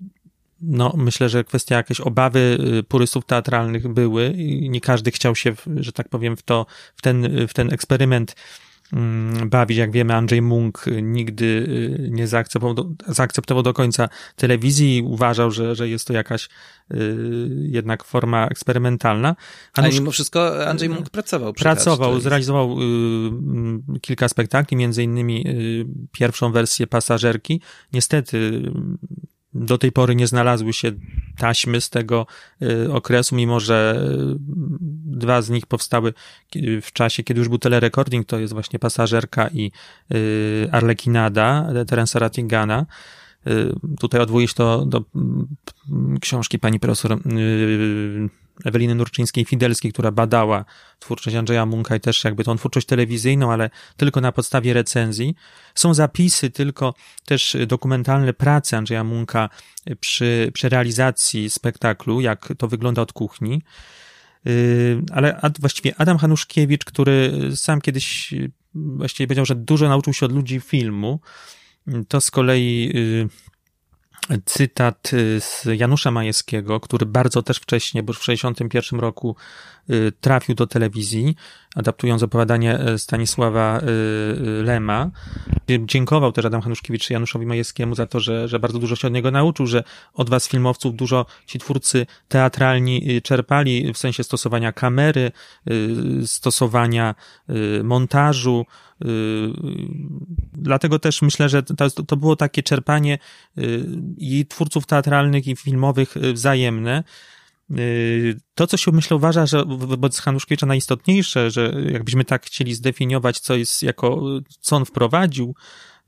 [0.62, 5.54] no, myślę, że kwestia jakiejś obawy y, purystów teatralnych były i nie każdy chciał się,
[5.76, 8.36] że tak powiem, w to, w ten, w ten eksperyment
[8.92, 9.78] mm, bawić.
[9.78, 15.50] Jak wiemy, Andrzej Munk nigdy y, nie zaakceptował do, zaakceptował do końca telewizji i uważał,
[15.50, 16.48] że, że jest to jakaś
[16.94, 17.16] y,
[17.60, 19.36] jednak forma eksperymentalna.
[19.72, 21.52] Ale mimo wszystko Andrzej Munk pracował.
[21.52, 22.76] Pracował, zrealizował
[23.96, 27.60] y, kilka spektakli, między innymi y, pierwszą wersję Pasażerki.
[27.92, 28.62] Niestety
[29.54, 30.92] do tej pory nie znalazły się
[31.36, 32.26] taśmy z tego
[32.62, 34.36] y, okresu, mimo że y,
[35.20, 36.14] dwa z nich powstały
[36.82, 39.72] w czasie, kiedy już był telerekording, to jest właśnie Pasażerka i
[40.14, 42.86] y, Arlekinada Terensa Rattingana.
[44.00, 47.18] Tutaj odwołuję się to do mm, książki pani profesor
[48.64, 50.64] Eweliny Nurczyńskiej-Fidelskiej, która badała
[50.98, 55.34] twórczość Andrzeja Munka i też jakby tą twórczość telewizyjną, ale tylko na podstawie recenzji.
[55.74, 56.94] Są zapisy, tylko
[57.24, 59.48] też dokumentalne prace Andrzeja Munka
[60.00, 63.62] przy, przy realizacji spektaklu, jak to wygląda od kuchni.
[64.44, 68.34] Yy, ale właściwie Adam Hanuszkiewicz, który sam kiedyś
[68.74, 71.20] właściwie powiedział, że dużo nauczył się od ludzi filmu,
[72.08, 73.28] to z kolei yy,
[74.44, 79.36] cytat y, z Janusza Majewskiego, który bardzo też wcześnie, bo w 1961 roku
[79.90, 81.34] y, trafił do telewizji,
[81.76, 83.80] adaptując opowiadanie y, Stanisława
[84.64, 85.10] Lema.
[85.68, 89.30] Dziękował też Adam Hanuszkiewicz Januszowi Majewskiemu za to, że, że bardzo dużo się od niego
[89.30, 95.32] nauczył, że od was filmowców dużo ci twórcy teatralni czerpali w sensie stosowania kamery,
[96.26, 97.14] stosowania
[97.84, 98.66] montażu,
[100.52, 101.62] Dlatego też myślę, że
[102.06, 103.18] to, było takie czerpanie
[103.58, 103.86] y,
[104.16, 107.04] i twórców teatralnych, i filmowych y, wzajemne.
[108.54, 113.54] To, co się myślę uważa, że wobec Hanuszkiewicza najistotniejsze, że jakbyśmy tak chcieli zdefiniować, co
[113.54, 114.22] jest jako,
[114.60, 115.54] co on wprowadził,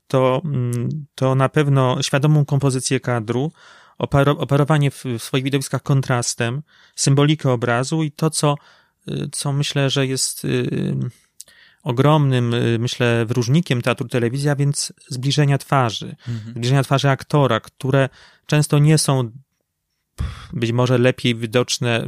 [0.07, 3.51] to, mm, to na pewno świadomą kompozycję kadru,
[4.37, 6.61] operowanie w swoich widowiskach kontrastem,
[6.95, 8.55] symbolikę obrazu i to, co,
[9.31, 10.47] co myślę, że jest
[11.83, 16.51] ogromnym, y, myślę, wyróżnikiem teatru telewizja, więc zbliżenia twarzy, mhm.
[16.51, 18.09] zbliżenia twarzy aktora, które
[18.45, 19.31] często nie są
[20.53, 22.07] być może lepiej widoczne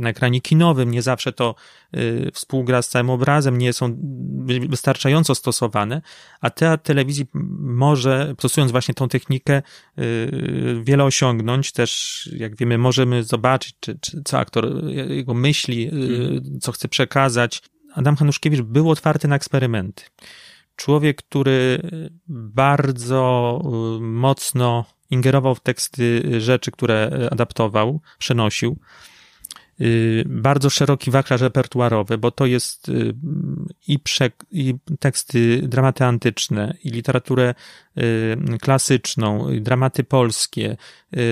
[0.00, 1.54] na ekranie kinowym, nie zawsze to
[1.96, 3.98] y, współgra z całym obrazem, nie są
[4.68, 6.02] wystarczająco stosowane,
[6.40, 7.26] a teatr telewizji
[7.60, 9.62] może, stosując właśnie tą technikę,
[9.98, 11.72] y, wiele osiągnąć.
[11.72, 16.60] Też, jak wiemy, możemy zobaczyć, czy, czy co aktor, jego myśli, y, mhm.
[16.60, 17.62] co chce przekazać.
[17.94, 20.04] Adam Hanuszkiewicz był otwarty na eksperymenty.
[20.76, 21.82] Człowiek, który
[22.28, 28.78] bardzo y, mocno ingerował w teksty rzeczy, które adaptował, przenosił.
[29.80, 33.14] Y, bardzo szeroki wachlarz repertuarowy, bo to jest y,
[33.88, 33.98] i,
[34.50, 37.54] i teksty, dramaty antyczne, i literaturę
[38.60, 40.76] klasyczną, i dramaty polskie,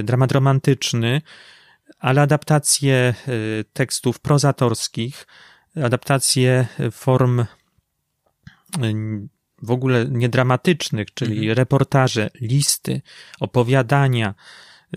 [0.03, 1.23] dramat romantyczny,
[1.99, 3.15] ale adaptacje
[3.73, 5.27] tekstów prozatorskich,
[5.77, 7.47] adaptacje form y,
[9.63, 11.57] w ogóle niedramatycznych, czyli mhm.
[11.57, 13.03] reportaże, listy,
[13.41, 14.35] opowiadania.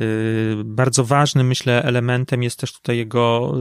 [0.01, 3.53] Y, bardzo ważnym, myślę, elementem jest też tutaj jego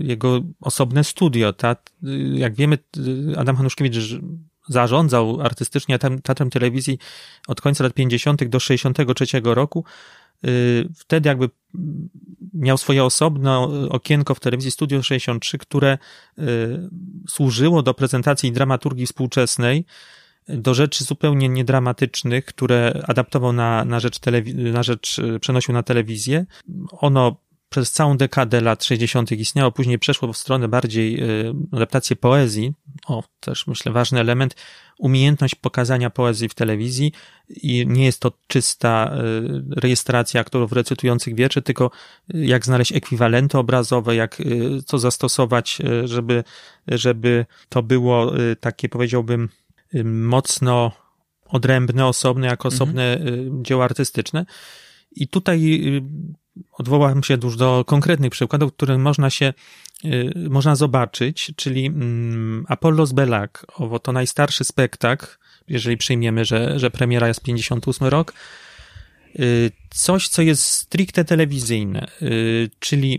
[0.00, 1.52] jego osobne studio.
[1.52, 1.76] Ta,
[2.32, 2.78] jak wiemy,
[3.36, 3.96] Adam Hanuszkiewicz
[4.68, 6.98] zarządzał artystycznie Teatrem Telewizji
[7.48, 8.44] od końca lat 50.
[8.44, 9.84] do 63 roku.
[10.94, 11.50] Wtedy jakby
[12.54, 13.58] miał swoje osobne
[13.90, 15.98] okienko w telewizji Studio 63, które
[17.28, 19.84] służyło do prezentacji dramaturgii współczesnej
[20.48, 26.46] do rzeczy zupełnie niedramatycznych, które adaptował na, na, rzecz, telewi- na rzecz, przenosił na telewizję.
[26.90, 27.36] Ono
[27.70, 29.32] przez całą dekadę lat 60.
[29.32, 32.72] istniało, później przeszło w stronę bardziej y, adaptacji poezji.
[33.06, 34.56] O, też myślę ważny element,
[34.98, 37.12] umiejętność pokazania poezji w telewizji
[37.48, 41.90] i nie jest to czysta y, rejestracja aktorów recytujących wiersze, tylko
[42.34, 44.42] y, jak znaleźć ekwiwalenty obrazowe, jak
[44.86, 46.44] co zastosować, żeby,
[46.88, 49.48] żeby to było takie, powiedziałbym,
[50.04, 50.92] mocno
[51.46, 52.74] odrębne, osobne, jako mhm.
[52.74, 53.64] osobne mhm.
[53.64, 54.46] dzieło artystyczne.
[55.12, 55.80] I tutaj
[56.80, 59.52] odwołam się już do konkretnych przykładów, które można się,
[60.04, 65.26] y, można zobaczyć, czyli mm, Apollos Belak, owo to najstarszy spektakl,
[65.68, 68.32] jeżeli przyjmiemy, że, że premiera jest 58 rok,
[69.40, 73.18] y, coś, co jest stricte telewizyjne, y, czyli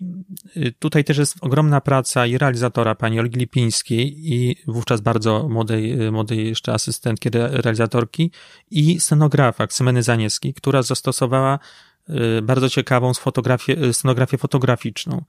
[0.80, 6.48] tutaj też jest ogromna praca i realizatora pani Olgi Lipińskiej i wówczas bardzo młodej, młodej
[6.48, 8.32] jeszcze asystentki realizatorki
[8.72, 11.60] i scenografa Ksymeny Zanieskiej, która zastosowała
[12.42, 13.12] bardzo ciekawą
[13.70, 15.24] y, scenografię fotograficzną.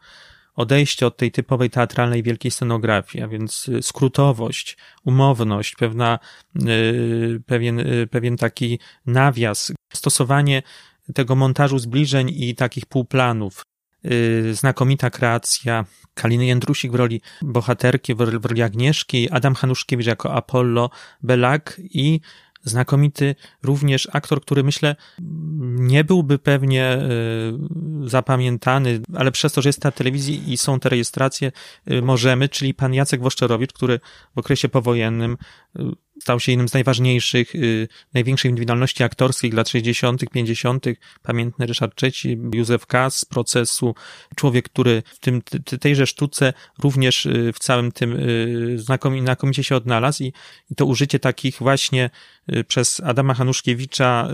[0.54, 6.18] Odejście od tej typowej teatralnej wielkiej scenografii, a więc y, skrótowość, umowność, pewna,
[7.46, 10.62] pewien, pewien taki nawias, stosowanie
[11.14, 13.62] tego montażu zbliżeń i takich półplanów.
[14.52, 20.90] Znakomita kreacja Kaliny Jędrusik w roli bohaterki, w roli Agnieszki, Adam Hanuszkiewicz jako Apollo
[21.22, 22.20] Belak i
[22.64, 24.96] znakomity również aktor, który myślę
[25.62, 26.98] nie byłby pewnie
[28.04, 31.52] y, zapamiętany, ale przez to, że jest na telewizji i są te rejestracje,
[31.90, 34.00] y, możemy, czyli pan Jacek Woszczerowicz, który
[34.34, 35.36] w okresie powojennym
[35.76, 35.82] y,
[36.22, 37.52] stał się jednym z najważniejszych,
[38.14, 40.86] największych indywidualności aktorskich lat 60., 50.,
[41.22, 43.94] pamiętny Ryszard III, Józef Kas z procesu,
[44.36, 45.42] człowiek, który w tym,
[45.80, 48.18] tejże sztuce również w całym tym
[49.20, 50.32] znakomicie się odnalazł i,
[50.70, 52.10] i to użycie takich właśnie
[52.68, 54.28] przez Adama Hanuszkiewicza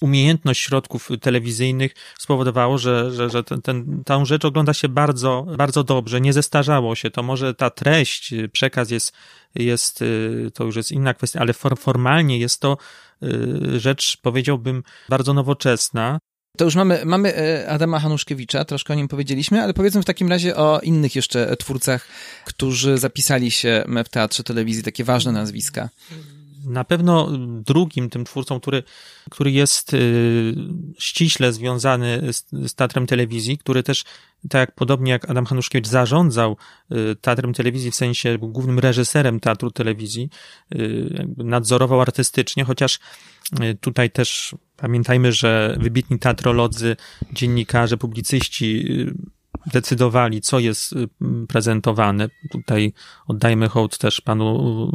[0.00, 5.84] umiejętność środków telewizyjnych spowodowało, że, że, że ten, ten, tę rzecz ogląda się bardzo, bardzo
[5.84, 7.10] dobrze, nie zestarzało się.
[7.10, 9.12] To może ta treść, przekaz jest
[9.54, 12.76] jest, y, to już jest inna kwestia, ale formalnie jest to
[13.22, 16.18] y, rzecz, powiedziałbym, bardzo nowoczesna.
[16.56, 20.28] To już mamy, mamy e, Adama Hanuszkiewicza, troszkę o nim powiedzieliśmy, ale powiedzmy w takim
[20.28, 22.06] razie o innych jeszcze twórcach,
[22.44, 25.88] którzy zapisali się w teatrze telewizji, takie ważne nazwiska.
[26.64, 28.82] Na pewno drugim tym twórcą, który,
[29.30, 30.54] który jest y,
[30.98, 34.04] ściśle związany z, z teatrem telewizji, który też,
[34.48, 36.56] tak podobnie jak Adam Hanuszkiewicz, zarządzał
[36.92, 40.30] y, teatrem telewizji w sensie był głównym reżyserem teatru telewizji,
[40.74, 42.98] y, nadzorował artystycznie, chociaż
[43.80, 46.96] tutaj też pamiętajmy, że wybitni teatrolodzy,
[47.32, 48.86] dziennikarze, publicyści
[49.66, 50.94] decydowali, co jest
[51.48, 52.28] prezentowane.
[52.50, 52.92] Tutaj
[53.26, 54.90] oddajmy hołd też panu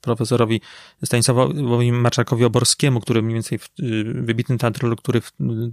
[0.00, 0.60] profesorowi
[1.04, 5.22] Stanisławowi Maczakowi Oborskiemu, który mniej więcej y, wybitny teatrolog, który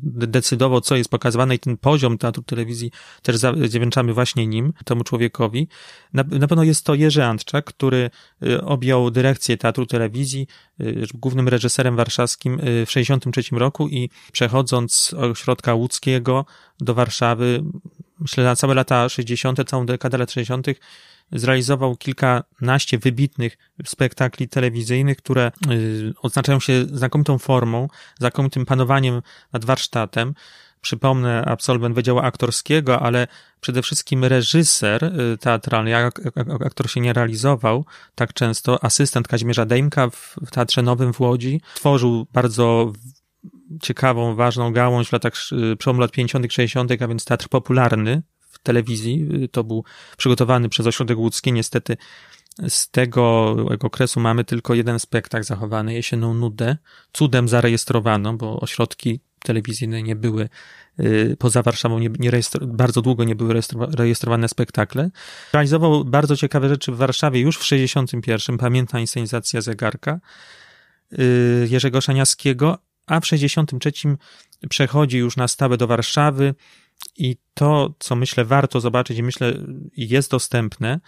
[0.03, 5.67] decydował, co jest pokazywane i ten poziom teatru telewizji też zawdzięczamy właśnie nim, temu człowiekowi.
[6.13, 8.09] Na, na pewno jest to Jerzy Antczak, który
[8.43, 10.47] y, objął dyrekcję teatru telewizji,
[10.81, 16.45] y, głównym reżyserem warszawskim w 1963 roku i przechodząc z ośrodka łódzkiego
[16.79, 17.63] do Warszawy,
[18.19, 20.67] myślę na całe lata 60., całą dekadę lat 60.,
[21.31, 27.87] zrealizował kilkanaście wybitnych spektakli telewizyjnych, które y, odznaczają się znakomitą formą,
[28.19, 29.21] znakomitym panowaniem
[29.53, 30.33] nad warsztatem.
[30.81, 33.27] Przypomnę, absolwent Wydziału Aktorskiego, ale
[33.61, 36.21] przede wszystkim reżyser y, teatralny, jak
[36.65, 37.85] aktor się nie realizował
[38.15, 42.93] tak często, asystent Kazimierza Dejmka w Teatrze Nowym w Łodzi, tworzył bardzo
[43.81, 45.33] ciekawą, ważną gałąź w latach,
[45.71, 48.21] y, przełomu lat 50., 60., a więc teatr popularny
[48.63, 49.29] telewizji.
[49.51, 49.83] To był
[50.17, 51.53] przygotowany przez Ośrodek Łódzki.
[51.53, 51.97] Niestety
[52.69, 56.77] z tego okresu mamy tylko jeden spektakl zachowany, jesienną nudę.
[57.13, 60.49] Cudem zarejestrowano, bo ośrodki telewizyjne nie były
[60.99, 63.61] y, poza Warszawą, nie, nie bardzo długo nie były
[63.97, 65.09] rejestrowane spektakle.
[65.53, 68.57] Realizował bardzo ciekawe rzeczy w Warszawie już w 61.
[68.57, 70.19] Pamiętna inscenizacja zegarka
[71.13, 73.91] y, Jerzego Szaniaskiego, a w 63.
[74.69, 76.55] przechodzi już na stałe do Warszawy
[77.17, 79.53] i to, co myślę warto zobaczyć i myślę
[79.97, 80.99] jest dostępne,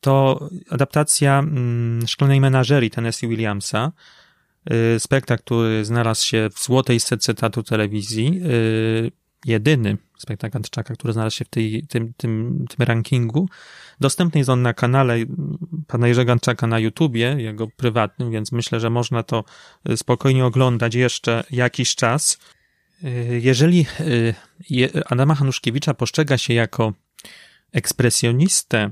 [0.00, 3.92] to adaptacja mm, Szklanej Menażerii Tennessee Williamsa,
[4.96, 8.40] y, spektakl, który znalazł się w złotej setce teatru telewizji.
[8.44, 9.12] Y,
[9.46, 13.48] jedyny spektakl Antczaka, który znalazł się w tej, tym, tym, tym rankingu.
[14.00, 15.16] Dostępny jest on na kanale
[15.86, 19.44] pana Jerzego Antczaka na YouTubie, jego prywatnym, więc myślę, że można to
[19.96, 22.38] spokojnie oglądać jeszcze jakiś czas.
[23.40, 23.86] Jeżeli
[25.06, 26.92] Adama Hanuszkiewicza postrzega się jako
[27.72, 28.90] ekspresjonistę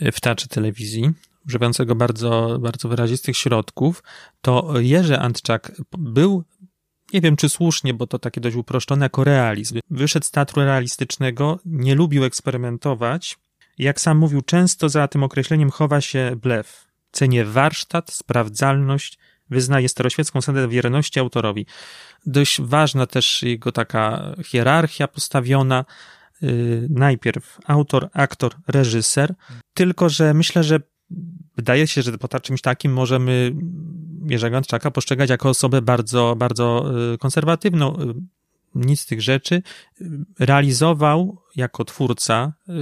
[0.00, 1.10] w teatrze telewizji,
[1.46, 4.02] używającego bardzo, bardzo wyrazistych środków,
[4.40, 6.44] to Jerzy Antczak był
[7.12, 9.78] nie wiem czy słusznie, bo to takie dość uproszczone, jako realizm.
[9.90, 13.38] Wyszedł z teatru realistycznego, nie lubił eksperymentować.
[13.78, 16.86] Jak sam mówił, często za tym określeniem chowa się blef.
[17.12, 19.18] Cenię warsztat, sprawdzalność,
[19.50, 21.66] wyznaje staroświecką zasadę wierności autorowi.
[22.26, 25.84] Dość ważna też jego taka hierarchia postawiona.
[26.42, 29.34] Yy, najpierw autor, aktor, reżyser.
[29.74, 30.80] Tylko, że myślę, że
[31.56, 33.52] wydaje się, że po czymś takim możemy
[34.28, 37.96] Jerzego Antczaka postrzegać jako osobę bardzo, bardzo y, konserwatywną.
[38.00, 38.14] Y,
[38.74, 39.62] nic z tych rzeczy.
[40.38, 42.72] Realizował jako twórca y,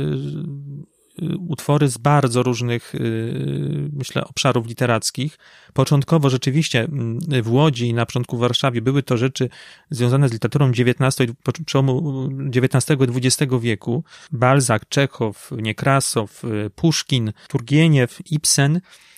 [1.49, 2.93] utwory z bardzo różnych,
[3.93, 5.39] myślę, obszarów literackich.
[5.73, 9.49] Początkowo rzeczywiście mm, w Łodzi i na początku w Warszawie były to rzeczy
[9.91, 11.33] związane z literaturą XIX,
[11.67, 14.05] przełomu XIX i XX wieku.
[14.33, 16.43] Balzak, Czechow, Niekrasow,
[16.75, 19.14] Puszkin, Turgieniew, Ibsen– Y,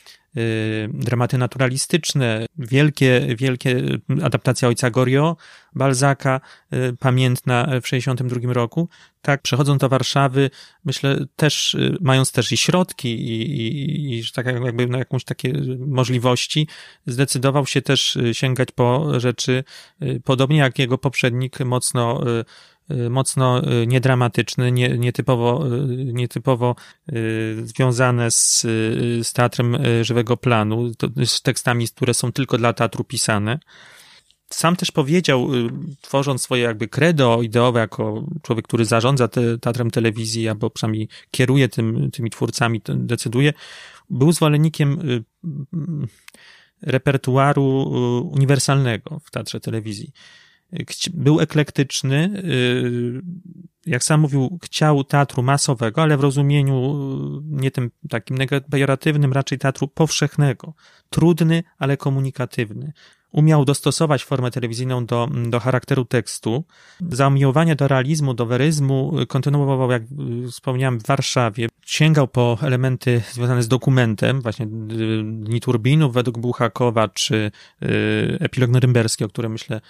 [0.89, 3.82] dramaty naturalistyczne, wielkie, wielkie
[4.22, 5.37] adaptacja Ojca Gorio,
[5.74, 6.41] Balzaka,
[6.74, 8.89] y, pamiętna w 62 roku.
[9.22, 10.51] Tak, przechodząc do Warszawy,
[10.84, 15.53] myślę też, y, mając też i środki i, i, i tak jakby na jakąś takie
[15.78, 16.68] możliwości,
[17.07, 19.64] zdecydował się też sięgać po rzeczy,
[20.24, 22.45] podobnie jak jego poprzednik, mocno Y,
[23.11, 26.76] mocno y, niedramatyczny, nie, nietypowo, y, nietypowo
[27.64, 28.61] związane z,
[29.22, 30.93] z teatrem żywego planu,
[31.24, 33.59] z tekstami, które są tylko dla teatru pisane.
[34.51, 35.49] Sam też powiedział,
[36.01, 41.68] tworząc swoje jakby credo ideowe, jako człowiek, który zarządza te, teatrem telewizji, albo przynajmniej kieruje
[41.68, 43.53] tym, tymi twórcami, decyduje,
[44.11, 44.99] był zwolennikiem
[46.82, 47.64] repertuaru
[48.34, 50.12] uniwersalnego w teatrze telewizji
[51.14, 53.23] był eklektyczny, y,
[53.87, 56.95] jak sam mówił, chciał teatru masowego, ale w rozumieniu
[57.39, 58.39] y, nie tym takim
[58.71, 60.75] pejoratywnym, raczej teatru powszechnego.
[61.11, 62.93] Trudny, ale komunikatywny
[63.33, 66.64] umiał dostosować formę telewizyjną do, do charakteru tekstu.
[67.01, 70.03] Zamiłowanie do realizmu, do weryzmu kontynuował, jak
[70.51, 71.69] wspomniałem, w Warszawie.
[71.87, 74.66] Sięgał po elementy związane z dokumentem, właśnie
[75.22, 77.51] Dni Turbinów według Buchakowa, czy
[77.82, 79.80] y, epilog norymberski, o którym myślę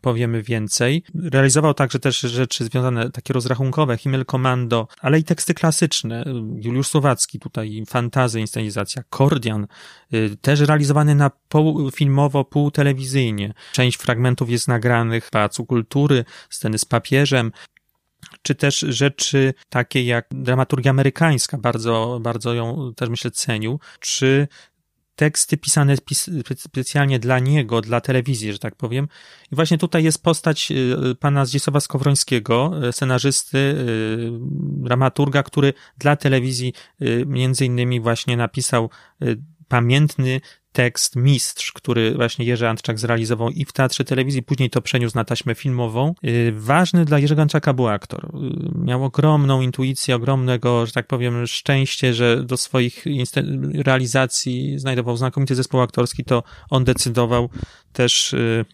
[0.00, 1.02] powiemy więcej.
[1.14, 6.24] Realizował także też rzeczy związane, takie rozrachunkowe, Himmel Kommando, ale i teksty klasyczne.
[6.56, 9.66] Juliusz Słowacki, tutaj fantazy, inscenizacja, Kordian,
[10.14, 13.54] y, też realizowany na pół filmowo, pół telewizyjnie.
[13.72, 17.52] Część fragmentów jest nagranych w Pałacu Kultury, sceny z papieżem,
[18.42, 24.48] czy też rzeczy takie jak dramaturgia amerykańska, bardzo, bardzo ją też myślę cenił, czy
[25.16, 25.96] teksty pisane
[26.56, 29.08] specjalnie dla niego, dla telewizji, że tak powiem.
[29.52, 36.16] I właśnie tutaj jest postać y, pana Zdzisława Skowrońskiego, y, scenarzysty, y, dramaturga, który dla
[36.16, 36.72] telewizji
[37.26, 38.90] między innymi właśnie napisał
[39.68, 40.40] pamiętny
[40.76, 45.24] tekst Mistrz, który właśnie Jerzy Antczak zrealizował i w teatrze telewizji, później to przeniósł na
[45.24, 46.14] taśmę filmową.
[46.24, 48.24] Y, ważny dla Jerzego Antczaka był aktor.
[48.24, 53.04] Y, miał ogromną intuicję, ogromnego, że tak powiem, szczęście, że do swoich
[53.74, 57.50] realizacji znajdował znakomity zespół aktorski, to on decydował
[57.92, 58.64] też y,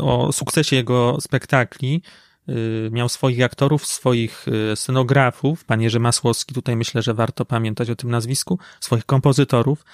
[0.00, 2.02] o sukcesie jego spektakli.
[2.48, 7.90] Y, miał swoich aktorów, swoich y, scenografów, pan Jerzy Masłowski, tutaj myślę, że warto pamiętać
[7.90, 9.84] o tym nazwisku, swoich kompozytorów,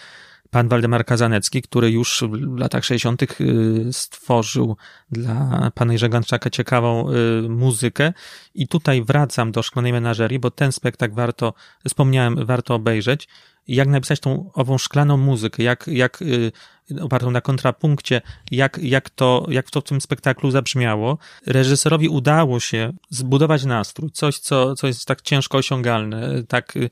[0.51, 3.23] pan Waldemar Kazanecki, który już w latach 60.
[3.23, 4.77] Y, stworzył
[5.11, 7.09] dla pana Jerzego Antczaka ciekawą
[7.49, 8.13] muzykę.
[8.55, 11.55] I tutaj wracam do Szklanej Menażerii, bo ten spektakl warto,
[11.89, 13.29] wspomniałem, warto obejrzeć.
[13.69, 16.25] Jak napisać tą ową szklaną muzykę, jak, jak
[17.01, 18.21] opartą na kontrapunkcie,
[18.51, 21.19] jak, jak, to, jak to w tym spektaklu zabrzmiało.
[21.47, 26.43] Reżyserowi udało się zbudować nastrój, coś, co, co jest tak ciężko osiągalne.
[26.49, 26.91] Tak, y,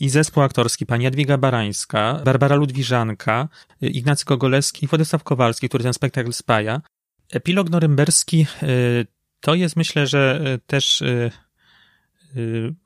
[0.00, 3.48] I zespół aktorski, pani Jadwiga Barańska, Barbara Ludwiżanka,
[3.82, 6.80] y, Ignacy Kogolewski i Władysław Kowalski, który ten spektakl spaja.
[7.32, 8.46] Epilog norymberski
[9.40, 11.30] to jest, myślę, że też Y,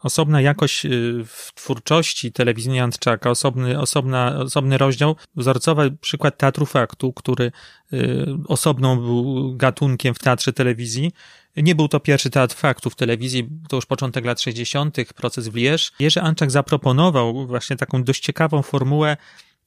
[0.01, 7.13] osobna jakość y, w twórczości telewizyjnej Antczaka, osobny, osobna, osobny rozdział, wzorcowy przykład Teatru Faktu,
[7.13, 7.53] który
[7.93, 11.13] y, osobną był gatunkiem w teatrze telewizji.
[11.57, 15.55] Nie był to pierwszy teatr faktu w telewizji, to już początek lat 60., proces w
[15.55, 15.93] Lierz.
[16.01, 19.17] Jerzy Antczak zaproponował właśnie taką dość ciekawą formułę,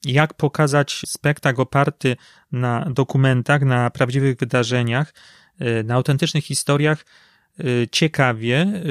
[0.04, 2.16] jak pokazać spektakl oparty
[2.52, 5.14] na dokumentach, na prawdziwych wydarzeniach,
[5.84, 7.04] na autentycznych historiach
[7.90, 8.82] ciekawie,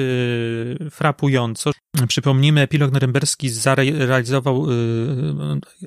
[0.90, 1.70] frapująco.
[2.08, 4.66] Przypomnijmy, epilog norymberski zrealizował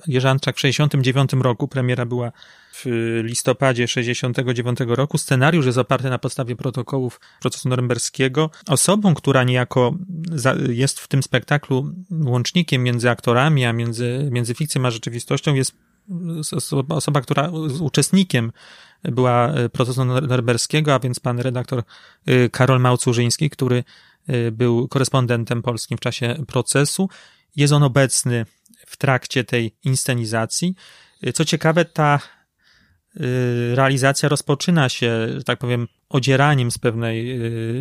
[0.08, 1.68] Jerzy Antczak w 1969 roku.
[1.68, 2.32] Premiera była
[2.74, 2.86] w
[3.24, 5.18] listopadzie 69 roku.
[5.18, 8.50] Scenariusz jest oparty na podstawie protokołów procesu norymberskiego.
[8.68, 9.96] Osobą, która niejako
[10.70, 11.94] jest w tym spektaklu
[12.26, 15.85] łącznikiem między aktorami, a między, między fikcją a rzeczywistością jest
[16.90, 18.52] osoba, która uczestnikiem
[19.04, 21.84] była procesu norymberskiego, a więc pan redaktor
[22.30, 23.84] y, Karol Małcurzyński, który
[24.30, 27.10] y, był korespondentem polskim w czasie procesu.
[27.56, 28.46] Jest on obecny
[28.88, 30.76] w trakcie tej inscenizacji.
[31.34, 32.20] Co ciekawe, ta
[33.74, 37.40] realizacja rozpoczyna się, że tak powiem, odzieraniem z pewnej,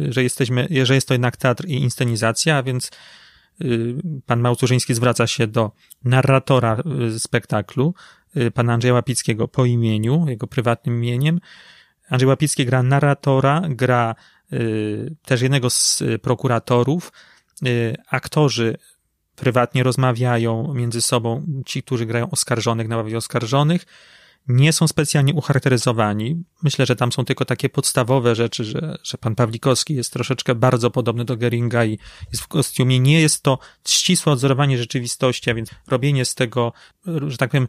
[0.09, 2.91] że jesteśmy, że jest to jednak teatr i inscenizacja, a więc
[4.27, 5.73] pan Małturzyński zwraca się do
[6.05, 6.83] narratora
[7.19, 7.95] spektaklu,
[8.55, 11.41] pana Andrzeja Łapickiego po imieniu, jego prywatnym imieniem.
[12.09, 14.15] Andrzej Łapicki gra narratora, gra
[15.25, 17.13] też jednego z prokuratorów.
[18.11, 18.77] Aktorzy
[19.37, 23.87] prywatnie rozmawiają między sobą, ci, którzy grają oskarżonych na oskarżonych
[24.49, 26.45] nie są specjalnie ucharakteryzowani.
[26.63, 30.91] Myślę, że tam są tylko takie podstawowe rzeczy, że, że pan Pawlikowski jest troszeczkę bardzo
[30.91, 31.99] podobny do Geringa i
[32.33, 33.01] jest w kostiumie.
[33.01, 36.73] Nie jest to ścisłe odzorowanie rzeczywistości, a więc robienie z tego,
[37.27, 37.69] że tak powiem,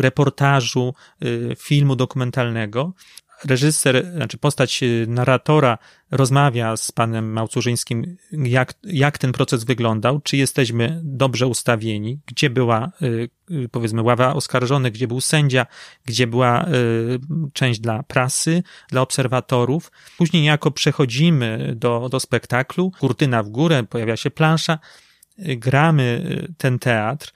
[0.00, 0.94] reportażu,
[1.24, 2.92] y, filmu dokumentalnego,
[3.44, 5.78] reżyser, znaczy postać y, narratora
[6.10, 12.92] rozmawia z panem Małcurzyńskim, jak, jak ten proces wyglądał, czy jesteśmy dobrze ustawieni, gdzie była,
[13.02, 15.66] y, y, powiedzmy, ława oskarżonych, gdzie był sędzia,
[16.04, 16.66] gdzie była
[17.52, 19.92] część dla prasy, dla obserwatorów.
[20.18, 24.78] Później niejako przechodzimy do, do spektaklu, kurtyna w górę, pojawia się plansza,
[25.38, 26.24] gramy
[26.58, 27.32] ten teatr,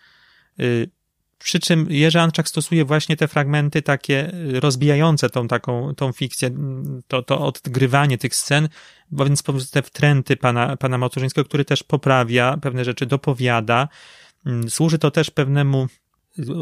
[1.42, 6.48] przy czym Jerzy Anczak stosuje właśnie te fragmenty takie y, rozbijające tą taką, tą fikcję,
[6.48, 8.68] mm, to, to odgrywanie tych scen,
[9.10, 13.88] bo więc te wtręty pana, pana Małturzyńskiego, który też poprawia pewne rzeczy, dopowiada.
[14.46, 15.88] Mm, służy to też pewnemu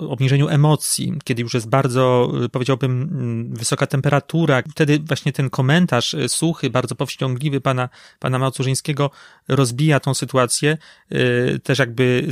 [0.08, 4.62] obniżeniu emocji, kiedy już jest bardzo, powiedziałbym, wysoka temperatura.
[4.70, 9.10] Wtedy właśnie ten komentarz e, suchy, bardzo powściągliwy pana, pana Małcurzyńskiego
[9.48, 10.78] rozbija tą sytuację,
[11.10, 12.28] e, też jakby,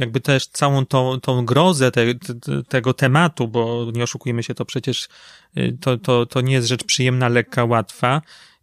[0.00, 4.64] jakby też całą tą, tą grozę te, te, tego tematu, bo nie oszukujmy się, to
[4.64, 5.08] przecież
[5.80, 8.22] to, to, to nie jest rzecz przyjemna, lekka, łatwa.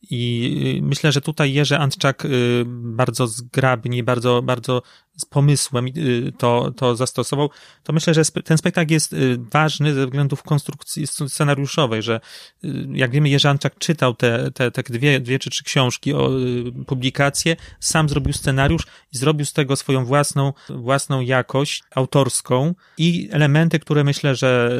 [0.09, 2.27] I myślę, że tutaj Jerzy Antczak
[2.65, 4.81] bardzo zgrabnie, bardzo, bardzo
[5.17, 7.49] z pomysłem y, to, to zastosował,
[7.83, 12.19] to myślę, że ten spektakl jest y, ważny ze względów konstrukcji scenariuszowej, że
[12.63, 16.29] y, jak wiemy, Jerzanczak czytał te, te, te dwie, dwie czy trzy książki, o
[16.87, 18.83] publikacje, sam zrobił scenariusz
[19.13, 22.75] i zrobił z tego swoją własną, własną jakość autorską.
[22.97, 24.79] I elementy, które myślę, że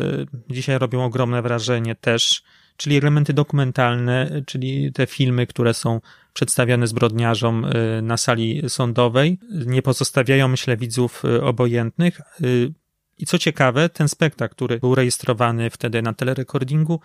[0.49, 2.43] dzisiaj robią ogromne wrażenie też,
[2.77, 6.01] czyli elementy dokumentalne, czyli te filmy, które są
[6.33, 12.21] przedstawiane zbrodniarzom y, na sali sądowej, nie pozostawiają, myślę, widzów y, obojętnych.
[12.41, 12.73] Y,
[13.17, 16.99] I co ciekawe, ten spektakl, który był rejestrowany wtedy na telerekordingu,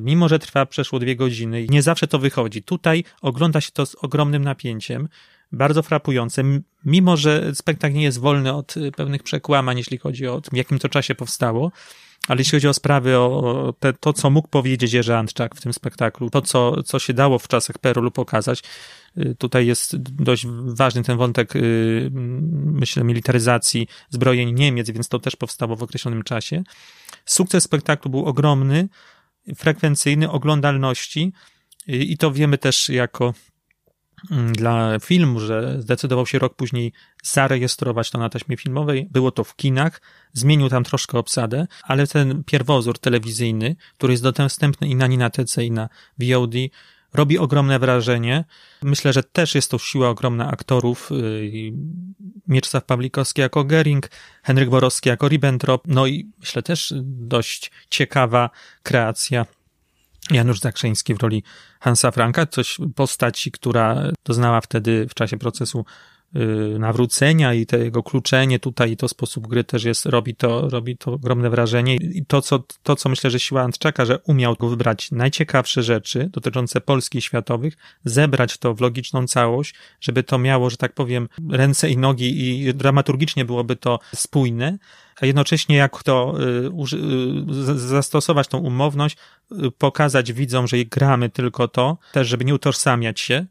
[0.00, 2.62] mimo że trwa przeszło dwie godziny, nie zawsze to wychodzi.
[2.62, 5.08] Tutaj ogląda się to z ogromnym napięciem,
[5.52, 6.42] bardzo frapujące,
[6.84, 10.88] mimo że spektakl nie jest wolny od pewnych przekłamań, jeśli chodzi o w jakim to
[10.88, 11.72] czasie powstało.
[12.28, 15.72] Ale jeśli chodzi o sprawy, o te, to, co mógł powiedzieć Jerzy Antczak w tym
[15.72, 18.62] spektaklu, to, co, co się dało w czasach Perolu pokazać,
[19.18, 22.10] y, tutaj jest dość ważny ten wątek, y,
[22.64, 26.62] myślę, militaryzacji zbrojeń Niemiec, więc to też powstało w określonym czasie.
[27.26, 28.88] Sukces spektaklu był ogromny,
[29.56, 31.32] frekwencyjny, oglądalności
[31.88, 33.34] y, i to wiemy też jako
[34.30, 36.92] dla filmu, że zdecydował się rok później
[37.22, 39.08] zarejestrować to na taśmie filmowej.
[39.10, 40.00] Było to w kinach,
[40.32, 45.70] zmienił tam troszkę obsadę, ale ten pierwowzór telewizyjny, który jest dostępny i na Ninatece i
[45.70, 46.54] na VOD,
[47.14, 48.44] robi ogromne wrażenie.
[48.82, 51.12] Myślę, że też jest to siła ogromna aktorów.
[51.12, 51.72] Y,
[52.48, 54.10] Mieczysław Pawlikowski jako Gering,
[54.42, 58.50] Henryk Borowski jako Ribbentrop, no i myślę też dość ciekawa
[58.82, 59.46] kreacja
[60.32, 61.42] Janusz Zakrzeński w roli
[61.80, 65.84] Hansa Franka, coś postaci, która doznała wtedy w czasie procesu
[66.78, 70.96] nawrócenia i to jego kluczenie tutaj i to sposób gry też jest, robi to, robi
[70.96, 71.96] to ogromne wrażenie.
[71.96, 76.80] I to, co, to, co myślę, że siła Antczaka, że umiał wybrać najciekawsze rzeczy dotyczące
[76.80, 81.96] Polski światowych, zebrać to w logiczną całość, żeby to miało, że tak powiem, ręce i
[81.96, 84.78] nogi i dramaturgicznie byłoby to spójne,
[85.20, 89.16] a jednocześnie jak to y, y, zastosować tą umowność,
[89.52, 93.46] y, pokazać widzom, że gramy tylko to, też żeby nie utożsamiać się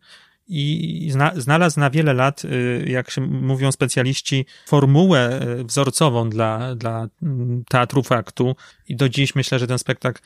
[0.54, 2.44] i znalazł na wiele lat,
[2.86, 8.56] jak się mówią specjaliści, formułę wzorcową dla, dla mm, teatru faktu
[8.88, 10.22] i do dziś myślę, że ten spektakl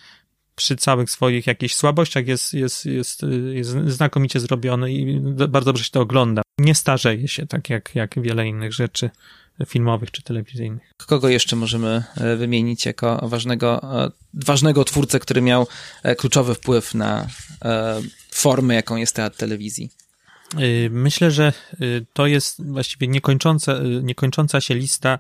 [0.56, 5.92] przy całych swoich jakichś słabościach jest, jest, jest, jest znakomicie zrobiony i bardzo dobrze się
[5.92, 6.42] to ogląda.
[6.60, 9.10] Nie starzeje się tak jak, jak wiele innych rzeczy
[9.68, 10.92] filmowych czy telewizyjnych.
[11.08, 15.68] Kogo jeszcze możemy e, wymienić jako ważnego, e, ważnego twórcę, który miał
[16.04, 17.28] e, kluczowy wpływ na
[18.32, 19.90] formę, jaką jest teatr telewizji?
[20.90, 21.54] Myślę, że
[22.14, 25.20] to jest właściwie niekończąca, niekończąca się lista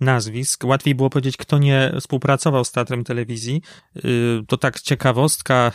[0.00, 0.64] nazwisk.
[0.64, 3.62] Łatwiej było powiedzieć, kto nie współpracował z Teatrem Telewizji.
[3.96, 4.00] Y,
[4.48, 5.72] to tak ciekawostka,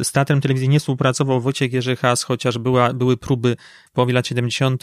[0.00, 3.56] y, z Teatrem Telewizji nie współpracował Wojciech Jerzy Has, chociaż była, były próby
[3.88, 4.82] w połowie lat 70.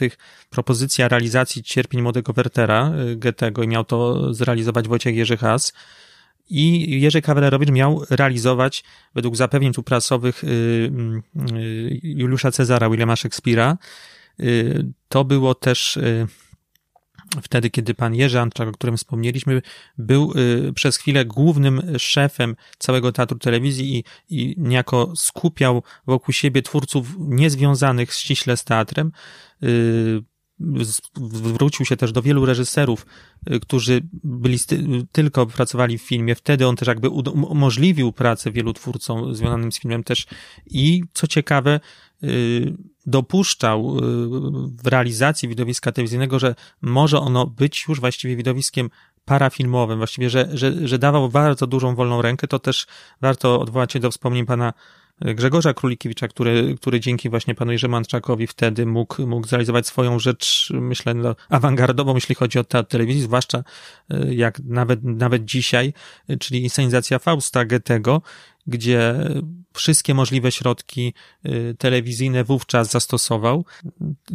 [0.49, 5.74] propozycja realizacji Cierpień Młodego Wertera y, Goethego i miał to zrealizować Wojciech Jerzy Has.
[6.50, 8.84] I Jerzy Kawalerowicz miał realizować,
[9.16, 10.43] według zapewnień tu prasowych,
[12.04, 13.78] Juliusza Cezara, Williama Szekspira.
[15.10, 16.00] To było też
[17.41, 19.62] wtedy, kiedy pan Jerzy Antczak, o którym wspomnieliśmy,
[19.98, 20.34] był
[20.68, 27.08] y, przez chwilę głównym szefem całego teatru telewizji i, i niejako skupiał wokół siebie twórców
[27.20, 29.12] niezwiązanych ściśle z teatrem.
[31.34, 33.06] Zwrócił się też do wielu reżyserów,
[33.51, 34.60] y, którzy byli
[35.12, 36.36] tylko pracowali w filmie.
[36.36, 40.26] Wtedy on też jakby umożliwił pracę wielu twórcom związanym z filmem też.
[40.66, 41.80] I co ciekawe,
[42.24, 44.01] Y, dopuszczał y,
[44.84, 48.89] w realizacji widowiska telewizyjnego, że może ono być już właściwie widowiskiem
[49.26, 52.88] parafilmowym, właściwie, że, że, że dawał bardzo dużą wolną rękę, to też
[53.22, 54.74] warto odwołać się do wspomnień pana
[55.22, 60.70] Grzegorza Królikiewicza, który, który dzięki właśnie panu Jerzemu Antczakowi wtedy mógł, mógł zrealizować swoją rzecz,
[60.74, 63.63] myślę, no, awangardową, jeśli chodzi o teatr telewizji, zwłaszcza
[64.13, 65.93] y, jak nawet, nawet dzisiaj,
[66.39, 68.22] czyli inscenizacja Fausta Goethego,
[68.68, 69.16] gdzie
[69.76, 71.13] wszystkie możliwe środki
[71.45, 73.65] y, telewizyjne wówczas zastosował.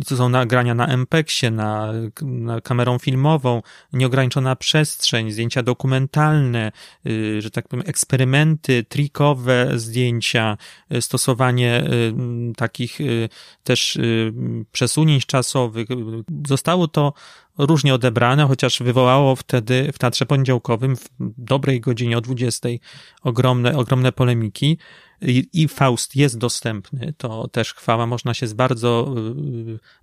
[0.07, 3.63] To są nagrania na MPEX-ie, na, na kamerą filmową,
[3.93, 6.73] nieograniczona przestrzeń, zdjęcia dokumentalne,
[7.07, 10.57] y, że tak powiem, eksperymenty, trikowe zdjęcia,
[10.95, 11.85] y, stosowanie
[12.57, 12.99] takich
[13.65, 13.99] też
[14.73, 15.89] przesunięć czasowych.
[16.47, 17.13] Zostało to
[17.59, 22.69] różnie odebrane, chociaż wywołało wtedy w Teatrze Poniedziałkowym w dobrej godzinie o 20
[23.23, 24.79] ogromne, ogromne polemiki
[25.23, 29.15] i, i Faust jest dostępny, to też chwała, można się z bardzo,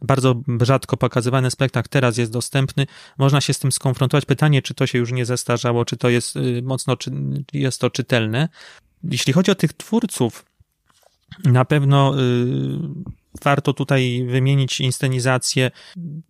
[0.02, 2.88] bardzo rzadko pokazywany spektakl teraz jest dostępny,
[3.18, 4.26] można się z tym skonfrontować.
[4.26, 7.12] Pytanie, czy to się już nie zestarzało, czy to jest y, mocno, czy
[7.54, 8.50] jest to czytelne.
[9.04, 10.46] Jeśli chodzi o tych twórców,
[11.44, 12.24] na pewno y,
[13.44, 15.72] warto tutaj wymienić inscenizację,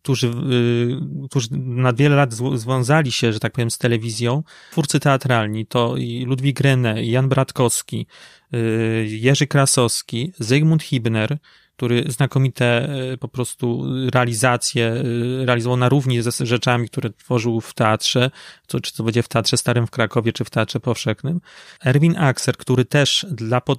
[0.01, 4.43] którzy, y, którzy na wiele lat związali się, że tak powiem, z telewizją.
[4.71, 5.95] Twórcy teatralni to
[6.25, 8.07] Ludwik Rene, Jan Bratkowski,
[8.53, 11.37] y, Jerzy Krasowski, Zygmunt Hibner,
[11.77, 17.73] który znakomite e, po prostu realizacje e, realizował na równi ze rzeczami, które tworzył w
[17.73, 18.31] teatrze,
[18.67, 21.41] to, czy to będzie w Teatrze Starym w Krakowie, czy w Teatrze Powszechnym.
[21.85, 23.75] Erwin Axer, który też dla po,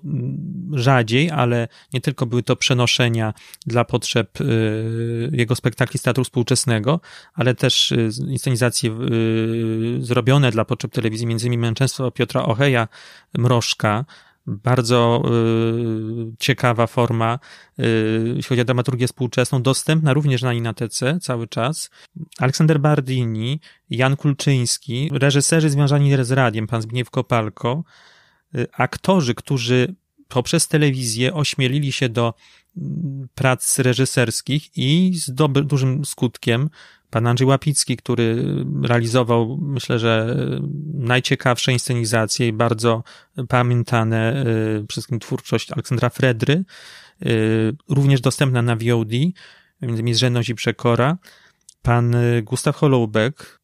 [0.73, 3.35] rzadziej, ale nie tylko były to przenoszenia
[3.67, 7.01] dla potrzeb y, jego spektakli z teatru współczesnego,
[7.35, 7.95] ale też
[8.29, 8.99] inscenizacje
[10.01, 12.89] zrobione dla potrzeb telewizji, między innymi Męczeństwo Piotra Oheja
[13.39, 14.05] Mrożka,
[14.49, 15.23] bardzo
[16.29, 17.39] y, ciekawa forma,
[17.79, 21.91] y, jeśli chodzi o dramaturgię współczesną, dostępna również na Inatece cały czas.
[22.39, 27.85] Aleksander Bardini, Jan Kulczyński, reżyserzy związani z radiem, pan Zbigniew Kopalko,
[28.55, 29.95] y, aktorzy, którzy
[30.29, 32.35] poprzez telewizję ośmielili się do
[32.77, 36.71] mm, prac reżyserskich i z dobry, dużym skutkiem
[37.11, 38.45] Pan Andrzej Łapicki, który
[38.83, 40.37] realizował, myślę, że
[40.95, 43.03] najciekawsze inscenizacje i bardzo
[43.49, 46.65] pamiętane y, wszystkim twórczość Aleksandra Fredry,
[47.27, 49.33] y, również dostępna na VOD, między
[49.83, 51.19] innymi Zrzędność i Przekora.
[51.83, 53.61] Pan y, Gustaw Holoubek,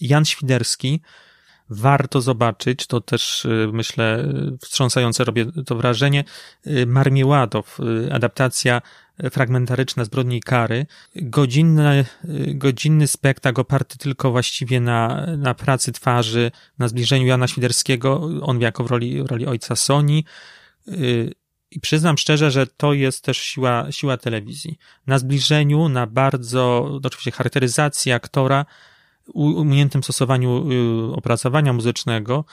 [0.00, 1.00] Jan Świderski,
[1.70, 6.24] warto zobaczyć, to też myślę wstrząsające robię to wrażenie,
[6.86, 7.78] Marmieładow,
[8.12, 8.82] adaptacja
[9.30, 10.86] fragmentaryczna zbrodni i kary.
[11.16, 12.04] Godzinny,
[12.54, 18.84] godzinny spektakl oparty tylko właściwie na, na pracy twarzy, na zbliżeniu Jana Świderskiego, on jako
[18.84, 20.24] w roli, w roli ojca Soni.
[21.70, 24.78] I przyznam szczerze, że to jest też siła, siła telewizji.
[25.06, 28.66] Na zbliżeniu, na bardzo, oczywiście charakteryzacji aktora,
[29.34, 32.44] umiejętnym stosowaniu y, opracowania muzycznego,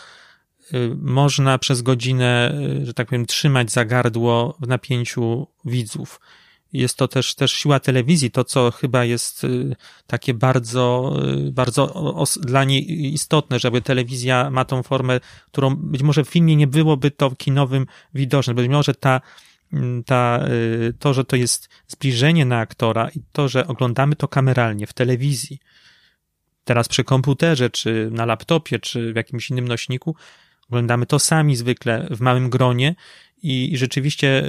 [0.74, 6.20] y, można przez godzinę, y, że tak powiem, trzymać za gardło w napięciu widzów
[6.74, 9.76] jest to też, też siła telewizji, to co chyba jest y,
[10.08, 11.16] takie bardzo,
[11.48, 16.56] y, bardzo dla niej istotne, żeby telewizja ma tą formę, którą być może w filmie
[16.56, 19.22] nie byłoby to kinowym widoczne, być może ta,
[19.74, 24.28] mm, ta, y, to, że to jest zbliżenie na aktora i to, że oglądamy to
[24.28, 25.60] kameralnie w telewizji,
[26.64, 30.16] teraz przy komputerze, czy na laptopie, czy w jakimś innym nośniku,
[30.70, 32.96] oglądamy to sami zwykle w małym gronie
[33.44, 34.44] i, i rzeczywiście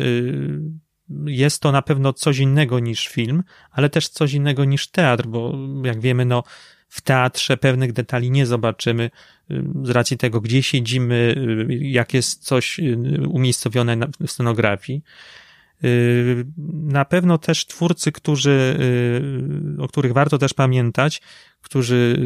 [1.26, 5.58] jest to na pewno coś innego niż film, ale też coś innego niż teatr, bo
[5.84, 6.42] jak wiemy, no,
[6.88, 9.10] w teatrze pewnych detali nie zobaczymy
[9.50, 11.34] y, z racji tego, gdzie siedzimy,
[11.70, 12.80] y, jak jest coś
[13.28, 13.96] umiejscowione
[14.26, 15.02] w scenografii.
[16.72, 18.78] Na pewno też twórcy, którzy,
[19.78, 21.22] o których warto też pamiętać,
[21.60, 22.18] którzy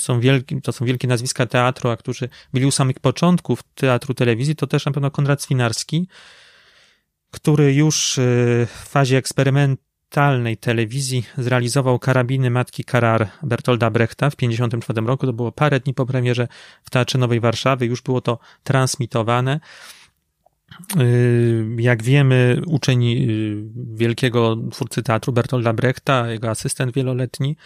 [0.00, 4.56] są wielki, to są wielkie nazwiska teatru, a którzy byli u samych początków teatru telewizji,
[4.56, 6.08] to też na pewno Konrad Swinarski,
[7.32, 8.22] który już y,
[8.66, 15.26] w fazie eksperymentalnej telewizji zrealizował karabiny Matki Karar Bertolda Brechta w 1954 roku.
[15.26, 16.48] To było parę dni po premierze
[16.82, 17.86] w Teatrze Nowej Warszawy.
[17.86, 19.60] Już było to transmitowane.
[21.00, 23.64] Y, jak wiemy, uczeń y,
[23.94, 27.56] wielkiego twórcy teatru Bertolda Brechta, jego asystent wieloletni,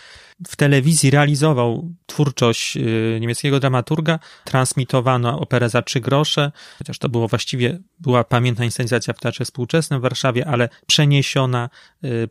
[0.48, 7.28] w telewizji realizował twórczość y, niemieckiego dramaturga, transmitowano operę za trzy grosze, chociaż to było
[7.28, 11.70] właściwie, była pamiętna inscenizacja w Teatrze Współczesnym w Warszawie, ale przeniesiona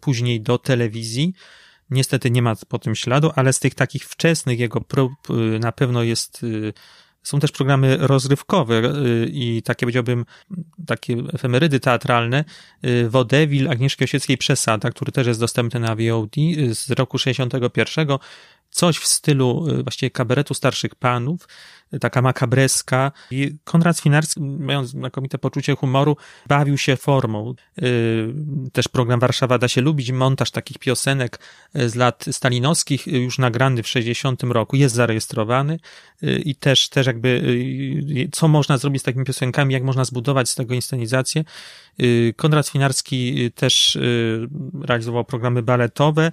[0.01, 1.33] później do telewizji.
[1.89, 5.11] Niestety nie ma po tym śladu, ale z tych takich wczesnych jego prób
[5.59, 6.45] na pewno jest
[7.25, 10.25] są też programy rozrywkowe y, i takie powiedziałbym,
[10.87, 12.43] takie efemerydy teatralne.
[13.09, 18.07] Wodewil Agnieszki Osieckiej Przesada, który też jest dostępny na VOD y, z roku 61
[18.75, 21.47] coś w stylu y, właściwie kabaretu starszych panów,
[21.93, 23.11] y, taka makabreska.
[23.31, 26.17] I Konrad Swinarski, mając znakomite poczucie humoru,
[26.47, 27.53] bawił się formą.
[27.83, 28.33] Y,
[28.73, 31.39] też program Warszawa da się lubić, montaż takich piosenek
[31.73, 35.79] z lat stalinowskich, już nagrany w 60 roku, jest zarejestrowany
[36.21, 37.41] i też, też jakby
[38.31, 41.43] co można zrobić z takimi piosenkami, jak można zbudować z tego inscenizację.
[42.35, 43.97] Konrad Swinarski też
[44.81, 46.31] realizował programy baletowe,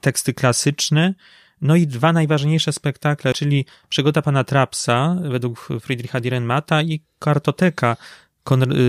[0.00, 1.14] teksty klasyczne,
[1.62, 7.96] no i dwa najważniejsze spektakle, czyli Przygoda pana Trapsa według Friedricha Dierenmata i Kartoteka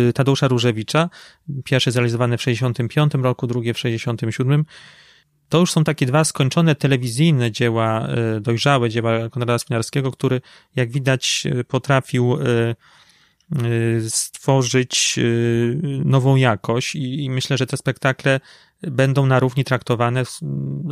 [0.10, 1.10] y, Tadeusza Różewicza,
[1.64, 4.66] pierwsze zrealizowane w 65 roku, drugie w 67.
[5.50, 8.08] To już są takie dwa skończone telewizyjne dzieła,
[8.38, 10.42] y, dojrzałe dzieła Konrada Swinarskiego, który,
[10.76, 12.38] jak widać, y, potrafił
[14.10, 15.20] stworzyć
[16.06, 18.40] nową jakość i myślę, że te spektakle
[18.92, 20.24] będą na równi traktowane,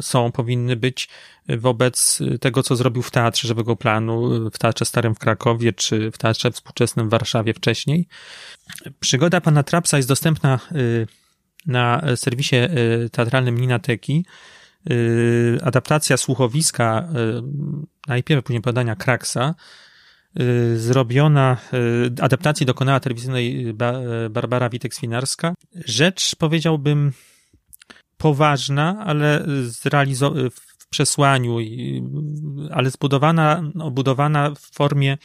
[0.02, 1.10] są, powinny być
[1.48, 6.18] wobec tego, co zrobił w Teatrze Żywego Planu, w Teatrze Starym w Krakowie, czy w
[6.18, 8.08] Teatrze Współczesnym w Warszawie wcześniej.
[9.00, 11.08] Przygoda pana Trapsa jest dostępna y,
[11.66, 14.26] na serwisie y, teatralnym Ninateki.
[14.92, 17.10] Y, adaptacja słuchowiska,
[18.08, 19.56] najpierw później podania Kraksa,
[20.76, 21.58] zrobiona,
[22.22, 23.74] adaptacji dokonała telewizyjnej
[24.30, 25.54] Barbara Witek-Swinarska.
[25.86, 27.12] Rzecz, powiedziałbym,
[28.22, 31.58] poważna, ale zrealizowana w przesłaniu,
[32.72, 35.18] ale zbudowana, obudowana w formie,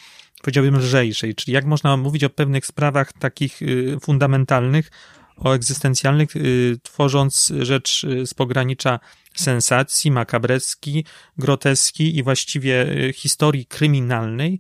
[0.42, 1.34] powiedziałbym, lżejszej.
[1.34, 4.90] Czyli jak można mówić o pewnych sprawach takich y, fundamentalnych,
[5.36, 9.00] o egzystencjalnych, y, tworząc rzecz y, z pogranicza
[9.34, 11.04] sensacji, makabreski,
[11.38, 14.58] groteski i właściwie historii kryminalnej,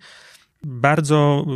[0.62, 1.46] bardzo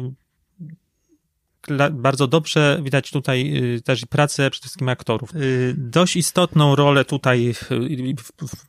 [1.91, 5.35] bardzo dobrze widać tutaj y, też pracę przede wszystkim aktorów.
[5.37, 8.15] Y, dość istotną rolę tutaj y,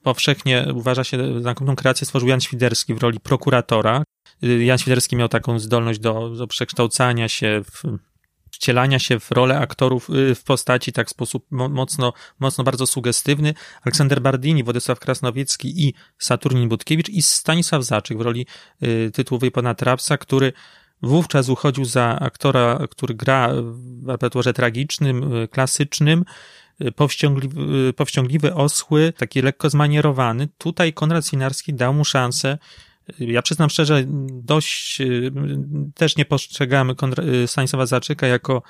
[0.04, 4.04] powszechnie uważa się znakomitą kreację stworzył Jan Świderski w roli prokuratora.
[4.41, 7.84] Jan Świderski miał taką zdolność do, do przekształcania się w
[8.52, 13.54] wcielania się w rolę aktorów w postaci tak w sposób mocno, mocno bardzo sugestywny.
[13.82, 18.47] Aleksander Bardini, Władysław Krasnowiecki i Saturnin Budkiewicz i Stanisław Zaczyk w roli
[19.14, 20.54] tytułowej pana Trapsa, który
[21.02, 26.26] Wówczas uchodził za aktora, który gra w repertuarze tragicznym, y, klasycznym,
[26.82, 30.47] y, powściągliwy, y, powściągliwy oschły, taki lekko zmanierowany.
[30.58, 32.58] Tutaj Konrad Sinarski dał mu szansę.
[33.20, 34.04] Ja przyznam szczerze,
[34.43, 35.02] dość
[35.95, 36.95] też nie postrzegamy
[37.45, 38.62] Stanisława Zaczyka jako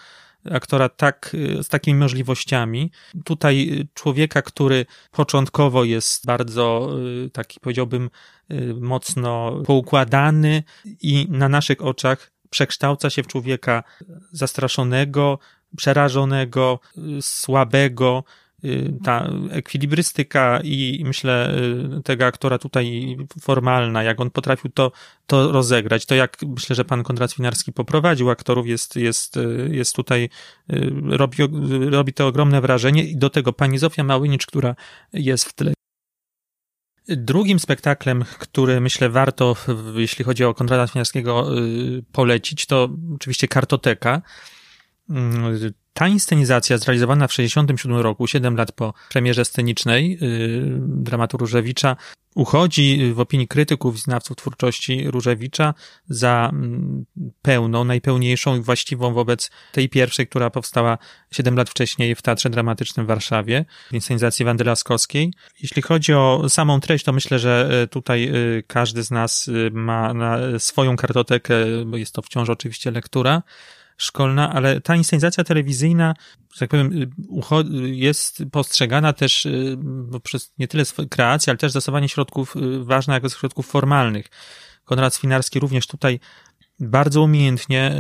[0.51, 2.91] aktora tak, z takimi możliwościami.
[3.25, 6.89] Tutaj człowieka, który początkowo jest bardzo
[7.33, 8.09] taki, powiedziałbym,
[8.79, 10.63] mocno poukładany
[11.01, 13.83] i na naszych oczach przekształca się w człowieka
[14.31, 15.39] zastraszonego,
[15.77, 16.79] przerażonego,
[17.21, 18.23] słabego,
[19.03, 21.53] ta ekwilibrystyka i myślę
[22.03, 24.91] tego aktora tutaj formalna, jak on potrafił to,
[25.28, 29.39] to rozegrać, to jak myślę, że pan Konrad Winarski poprowadził aktorów jest, jest,
[29.72, 30.30] jest tutaj,
[31.09, 31.38] robi,
[31.89, 34.76] robi to ogromne wrażenie i do tego pani Zofia Małynicz, która
[35.14, 35.74] jest w tle.
[37.07, 39.55] Drugim spektaklem, który myślę warto,
[39.95, 41.47] jeśli chodzi o Konrada Chmielskiego,
[42.12, 44.22] polecić, to oczywiście Kartoteka.
[45.93, 51.95] Ta inscenizacja zrealizowana w 1967 roku, 7 lat po premierze scenicznej yy, dramatu Różewicza,
[52.35, 55.73] uchodzi w opinii krytyków znawców twórczości Różewicza
[56.09, 57.05] za mm,
[57.41, 60.97] pełną, najpełniejszą i właściwą wobec tej pierwszej, która powstała
[61.31, 65.33] 7 lat wcześniej w Teatrze Dramatycznym w Warszawie, w inscenizacji Wandy Laskowskiej.
[65.61, 68.33] Jeśli chodzi o samą treść, to myślę, że e, tutaj e,
[68.67, 70.13] każdy z nas ma
[70.57, 73.41] swoją kartotekę, bo jest to wciąż oczywiście lektura,
[74.01, 76.13] szkolna, ale ta inscenizacja telewizyjna,
[76.53, 76.91] że tak powiem,
[77.85, 79.77] jest postrzegana też y,
[80.23, 84.25] przez nie tyle kreację, ale też zastosowanie środków y, ważne jako środków formalnych.
[84.85, 86.19] Konrad Swinarski również tutaj
[86.82, 87.95] bardzo umiejętnie,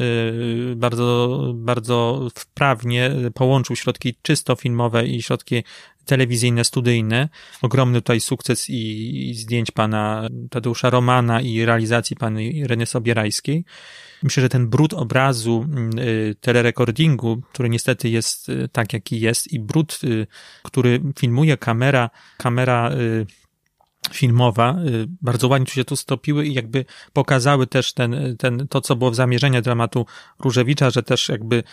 [0.71, 5.63] y, bardzo, bardzo wprawnie połączył środki czysto filmowe i środki
[6.05, 7.29] telewizyjne, studyjne.
[7.61, 13.65] Ogromny tutaj sukces i, zdjęć pana Tadeusza Romana i realizacji pani Reny Sobierajskiej.
[14.23, 15.65] Myślę, że ten brud obrazu
[15.99, 20.27] y, telerekordingu, który niestety jest y, tak, jaki jest i brud, y,
[20.63, 22.91] który filmuje kamera, kamera
[24.11, 24.75] filmowa,
[25.21, 29.15] bardzo ładnie się tu stopiły i jakby pokazały też ten, ten, to, co było w
[29.15, 30.05] zamierzeniu dramatu
[30.39, 31.63] Różewicza, że też jakby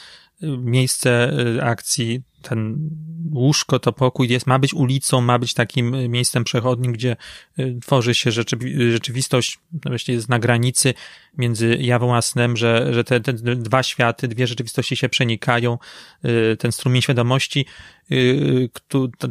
[0.43, 1.32] miejsce
[1.62, 2.91] akcji ten
[3.32, 7.16] łóżko, to pokój jest, ma być ulicą, ma być takim miejscem przechodnim, gdzie
[7.59, 10.95] y, tworzy się rzeczywi rzeczywistość, właściwie jest na granicy
[11.39, 15.78] między jawą a snem, że, że te, te dwa światy, dwie rzeczywistości się przenikają,
[16.24, 17.66] y, ten strumień świadomości,
[18.12, 18.70] y,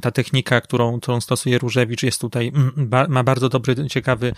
[0.02, 4.34] ta technika, którą, którą stosuje Różewicz jest tutaj, mm, ma bardzo dobry, ciekawy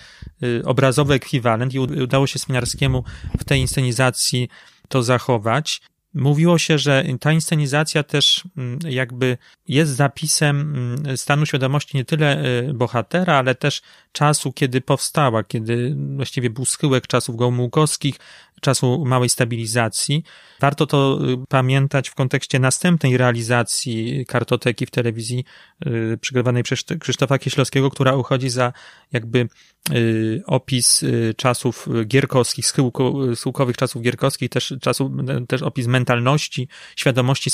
[0.65, 3.03] obrazowy ekwiwalent i udało się Sminarskiemu
[3.39, 4.49] w tej inscenizacji
[4.87, 5.81] to zachować.
[6.13, 9.37] Mówiło się, że ta inscenizacja też mm, jakby
[9.67, 13.81] jest zapisem mm, stanu świadomości nie tyle y, bohatera, ale też
[14.11, 18.15] czasu, kiedy powstała, kiedy właściwie był schyłek czasów gomułkowskich,
[18.61, 20.23] czasu małej stabilizacji.
[20.59, 25.45] Warto to y, pamiętać w kontekście następnej realizacji kartoteki w telewizji
[25.85, 28.73] yy, przygotowanej przez Krzysztofa Kieślowskiego, która uchodzi za
[29.11, 29.47] jakby
[29.91, 31.05] yy, opis
[31.37, 35.11] czasów gierkowskich, schyłko, schyłkowych czasów gierkowskich, też czasów,
[35.47, 37.49] też opis mentalności, świadomości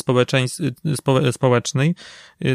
[1.31, 1.95] społecznej.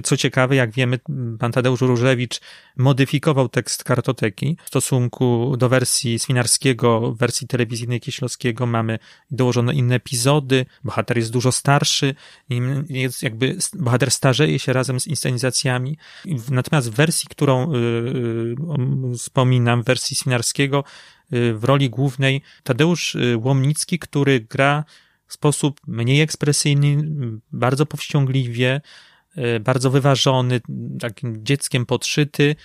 [0.04, 0.98] Co ciekawe, jak wiemy,
[1.38, 2.40] pan Tadeusz Różewicz
[2.76, 8.98] modyfikował tekst kartoteki w stosunku do wersji Swinarskiego, wersji telewizyjnej Kieślowskiego mamy
[9.30, 12.14] dołożone inne epizody, bohater jest dużo starszy,
[12.88, 15.98] jest jakby, bohater starzeje się razem z inscenizacjami.
[16.50, 20.84] Natomiast w wersji, którą yy, wspominam, w wersji Swinarskiego,
[21.30, 24.84] yy, w roli głównej Tadeusz y, Łomnicki, który gra
[25.26, 27.02] w sposób mniej ekspresyjny,
[27.52, 28.80] bardzo powściągliwie,
[29.38, 30.60] y, bardzo wyważony,
[31.00, 32.56] takim dzieckiem podszyty,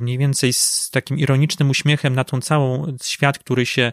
[0.00, 3.92] mniej więcej z takim ironicznym uśmiechem na tą całą świat, który się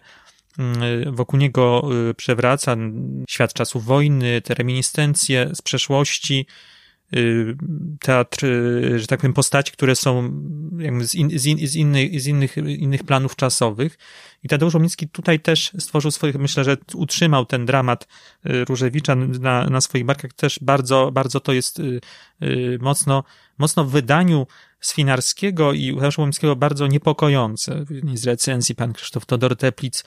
[1.05, 2.75] wokół niego y, przewraca,
[3.29, 6.45] świat czasów wojny, te reminiscencje z przeszłości,
[7.99, 8.45] teatr,
[8.95, 10.31] że tak powiem, postaci, które są
[11.01, 13.97] z, in, z, in, z, innych, z innych, innych planów czasowych.
[14.43, 18.07] I Tadeusz Łomnicki tutaj też stworzył swoich, myślę, że utrzymał ten dramat
[18.43, 20.33] Różewicza na, na swoich barkach.
[20.33, 21.81] Też bardzo, bardzo to jest
[22.79, 23.23] mocno,
[23.57, 24.47] mocno w wydaniu
[24.79, 27.85] Swinarskiego i Łukasza Łomskiego bardzo niepokojące.
[28.13, 30.03] Z recenzji pan Krzysztof Todor Teplic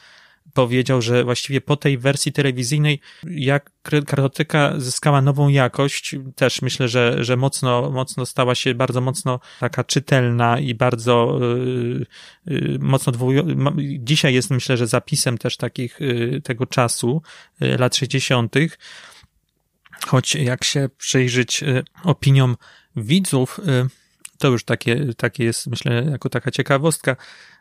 [0.54, 3.70] powiedział, że właściwie po tej wersji telewizyjnej jak
[4.06, 9.84] kartoteka zyskała nową jakość, też myślę, że, że mocno, mocno stała się bardzo mocno taka
[9.84, 12.06] czytelna i bardzo yy,
[12.46, 13.46] yy, mocno dwuju...
[13.98, 17.22] dzisiaj jest myślę, że zapisem też takich yy, tego czasu,
[17.62, 18.54] y, lat 60.
[20.06, 22.56] Choć jak się przyjrzeć y, opiniom
[22.96, 23.88] widzów, y,
[24.38, 27.16] to już takie, takie jest, myślę, jako taka ciekawostka,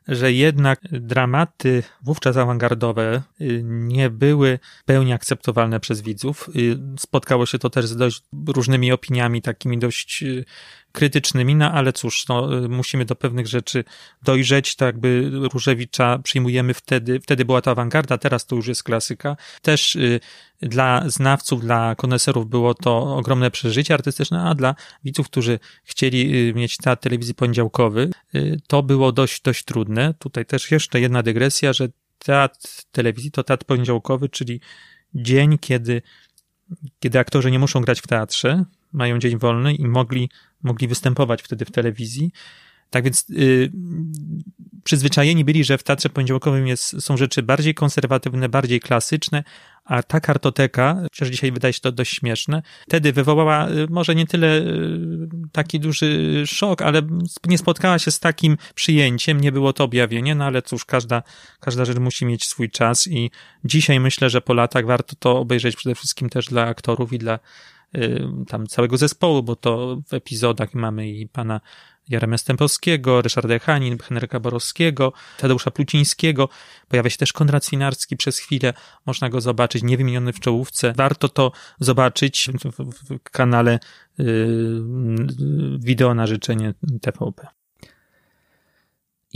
[0.07, 6.49] że jednak dramaty wówczas awangardowe y, nie były pełni akceptowalne przez widzów.
[6.55, 10.45] Y, spotkało się to też z dość różnymi opiniami, takimi dość y,
[10.91, 13.83] krytycznymi, no ale cóż, no, musimy do pewnych rzeczy
[14.23, 19.37] dojrzeć, tak jakby Różewicza przyjmujemy wtedy, wtedy była to awangarda, teraz to już jest klasyka.
[19.61, 19.97] Też
[20.61, 26.77] dla znawców, dla koneserów było to ogromne przeżycie artystyczne, a dla widzów, którzy chcieli mieć
[26.77, 28.09] teatr telewizji poniedziałkowy,
[28.67, 29.96] to było dość, dość trudne.
[30.19, 31.87] Tutaj też jeszcze jedna dygresja, że
[32.19, 34.61] teatr telewizji to teatr poniedziałkowy, czyli
[35.13, 36.01] dzień, kiedy,
[36.99, 40.29] kiedy aktorzy nie muszą grać w teatrze, mają dzień wolny i mogli
[40.63, 42.31] mogli występować wtedy w telewizji.
[42.89, 43.71] Tak więc yy,
[44.87, 49.43] przyzwyczajeni byli, że w Teatrze Poniedziałkowym jest, są rzeczy bardziej konserwatywne, bardziej klasyczne,
[49.85, 54.27] a ta kartoteka, chociaż dzisiaj wydaje się to dość śmieszne, wtedy wywołała y, może nie
[54.27, 57.01] tyle y, taki duży szok, ale
[57.45, 61.23] nie spotkała się z takim przyjęciem, nie było to objawienie, no ale cóż, każda,
[61.59, 63.31] każda rzecz musi mieć swój czas i
[63.65, 67.39] dzisiaj myślę, że po latach warto to obejrzeć przede wszystkim też dla aktorów i dla
[67.95, 71.61] y, tam całego zespołu, bo to w epizodach mamy i pana
[72.09, 76.49] Jaremia Stępowskiego, Ryszarda Hanin, Henryka Borowskiego, Tadeusza Plucińskiego.
[76.87, 78.73] Pojawia się też Konrad Swinarski przez chwilę.
[79.05, 80.93] Można go zobaczyć, niewymieniony w czołówce.
[80.97, 83.79] Warto to zobaczyć w, w kanale
[84.17, 84.25] yy,
[85.79, 87.47] wideo na życzenie TVP.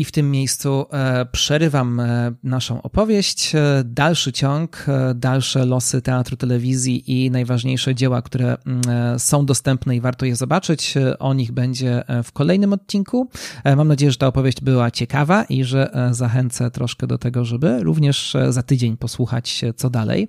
[0.01, 3.55] I w tym miejscu e, przerywam e, naszą opowieść.
[3.55, 4.85] E, dalszy ciąg,
[5.15, 10.93] dalsze losy teatru, telewizji i najważniejsze dzieła, które mm, są dostępne i warto je zobaczyć.
[11.19, 13.29] O nich będzie w kolejnym odcinku.
[13.77, 18.37] Mam nadzieję, że ta opowieść była ciekawa i że zachęcę troszkę do tego, żeby również
[18.49, 20.27] za tydzień posłuchać, co dalej.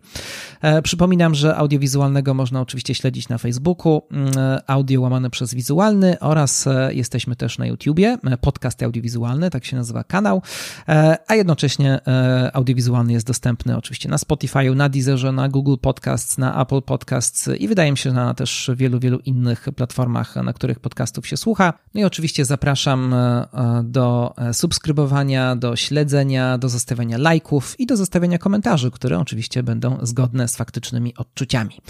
[0.83, 4.33] Przypominam, że audiowizualnego można oczywiście śledzić na Facebooku, mm,
[4.67, 10.43] audio łamane przez wizualny oraz jesteśmy też na YouTubie, podcast audiowizualny, tak się nazywa kanał,
[10.89, 16.39] e, a jednocześnie e, audiowizualny jest dostępny oczywiście na Spotify, na Deezerze, na Google Podcasts,
[16.39, 20.81] na Apple Podcasts i wydaje mi się, na też wielu, wielu innych platformach, na których
[20.81, 21.73] podcastów się słucha.
[21.95, 23.47] No i oczywiście zapraszam e,
[23.85, 30.49] do subskrybowania, do śledzenia, do zostawiania lajków i do zostawiania komentarzy, które oczywiście będą zgodne
[30.49, 31.81] z faktycznymi odczuciami.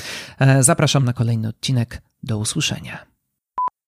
[0.60, 2.02] Zapraszam na kolejny odcinek.
[2.22, 3.11] Do usłyszenia.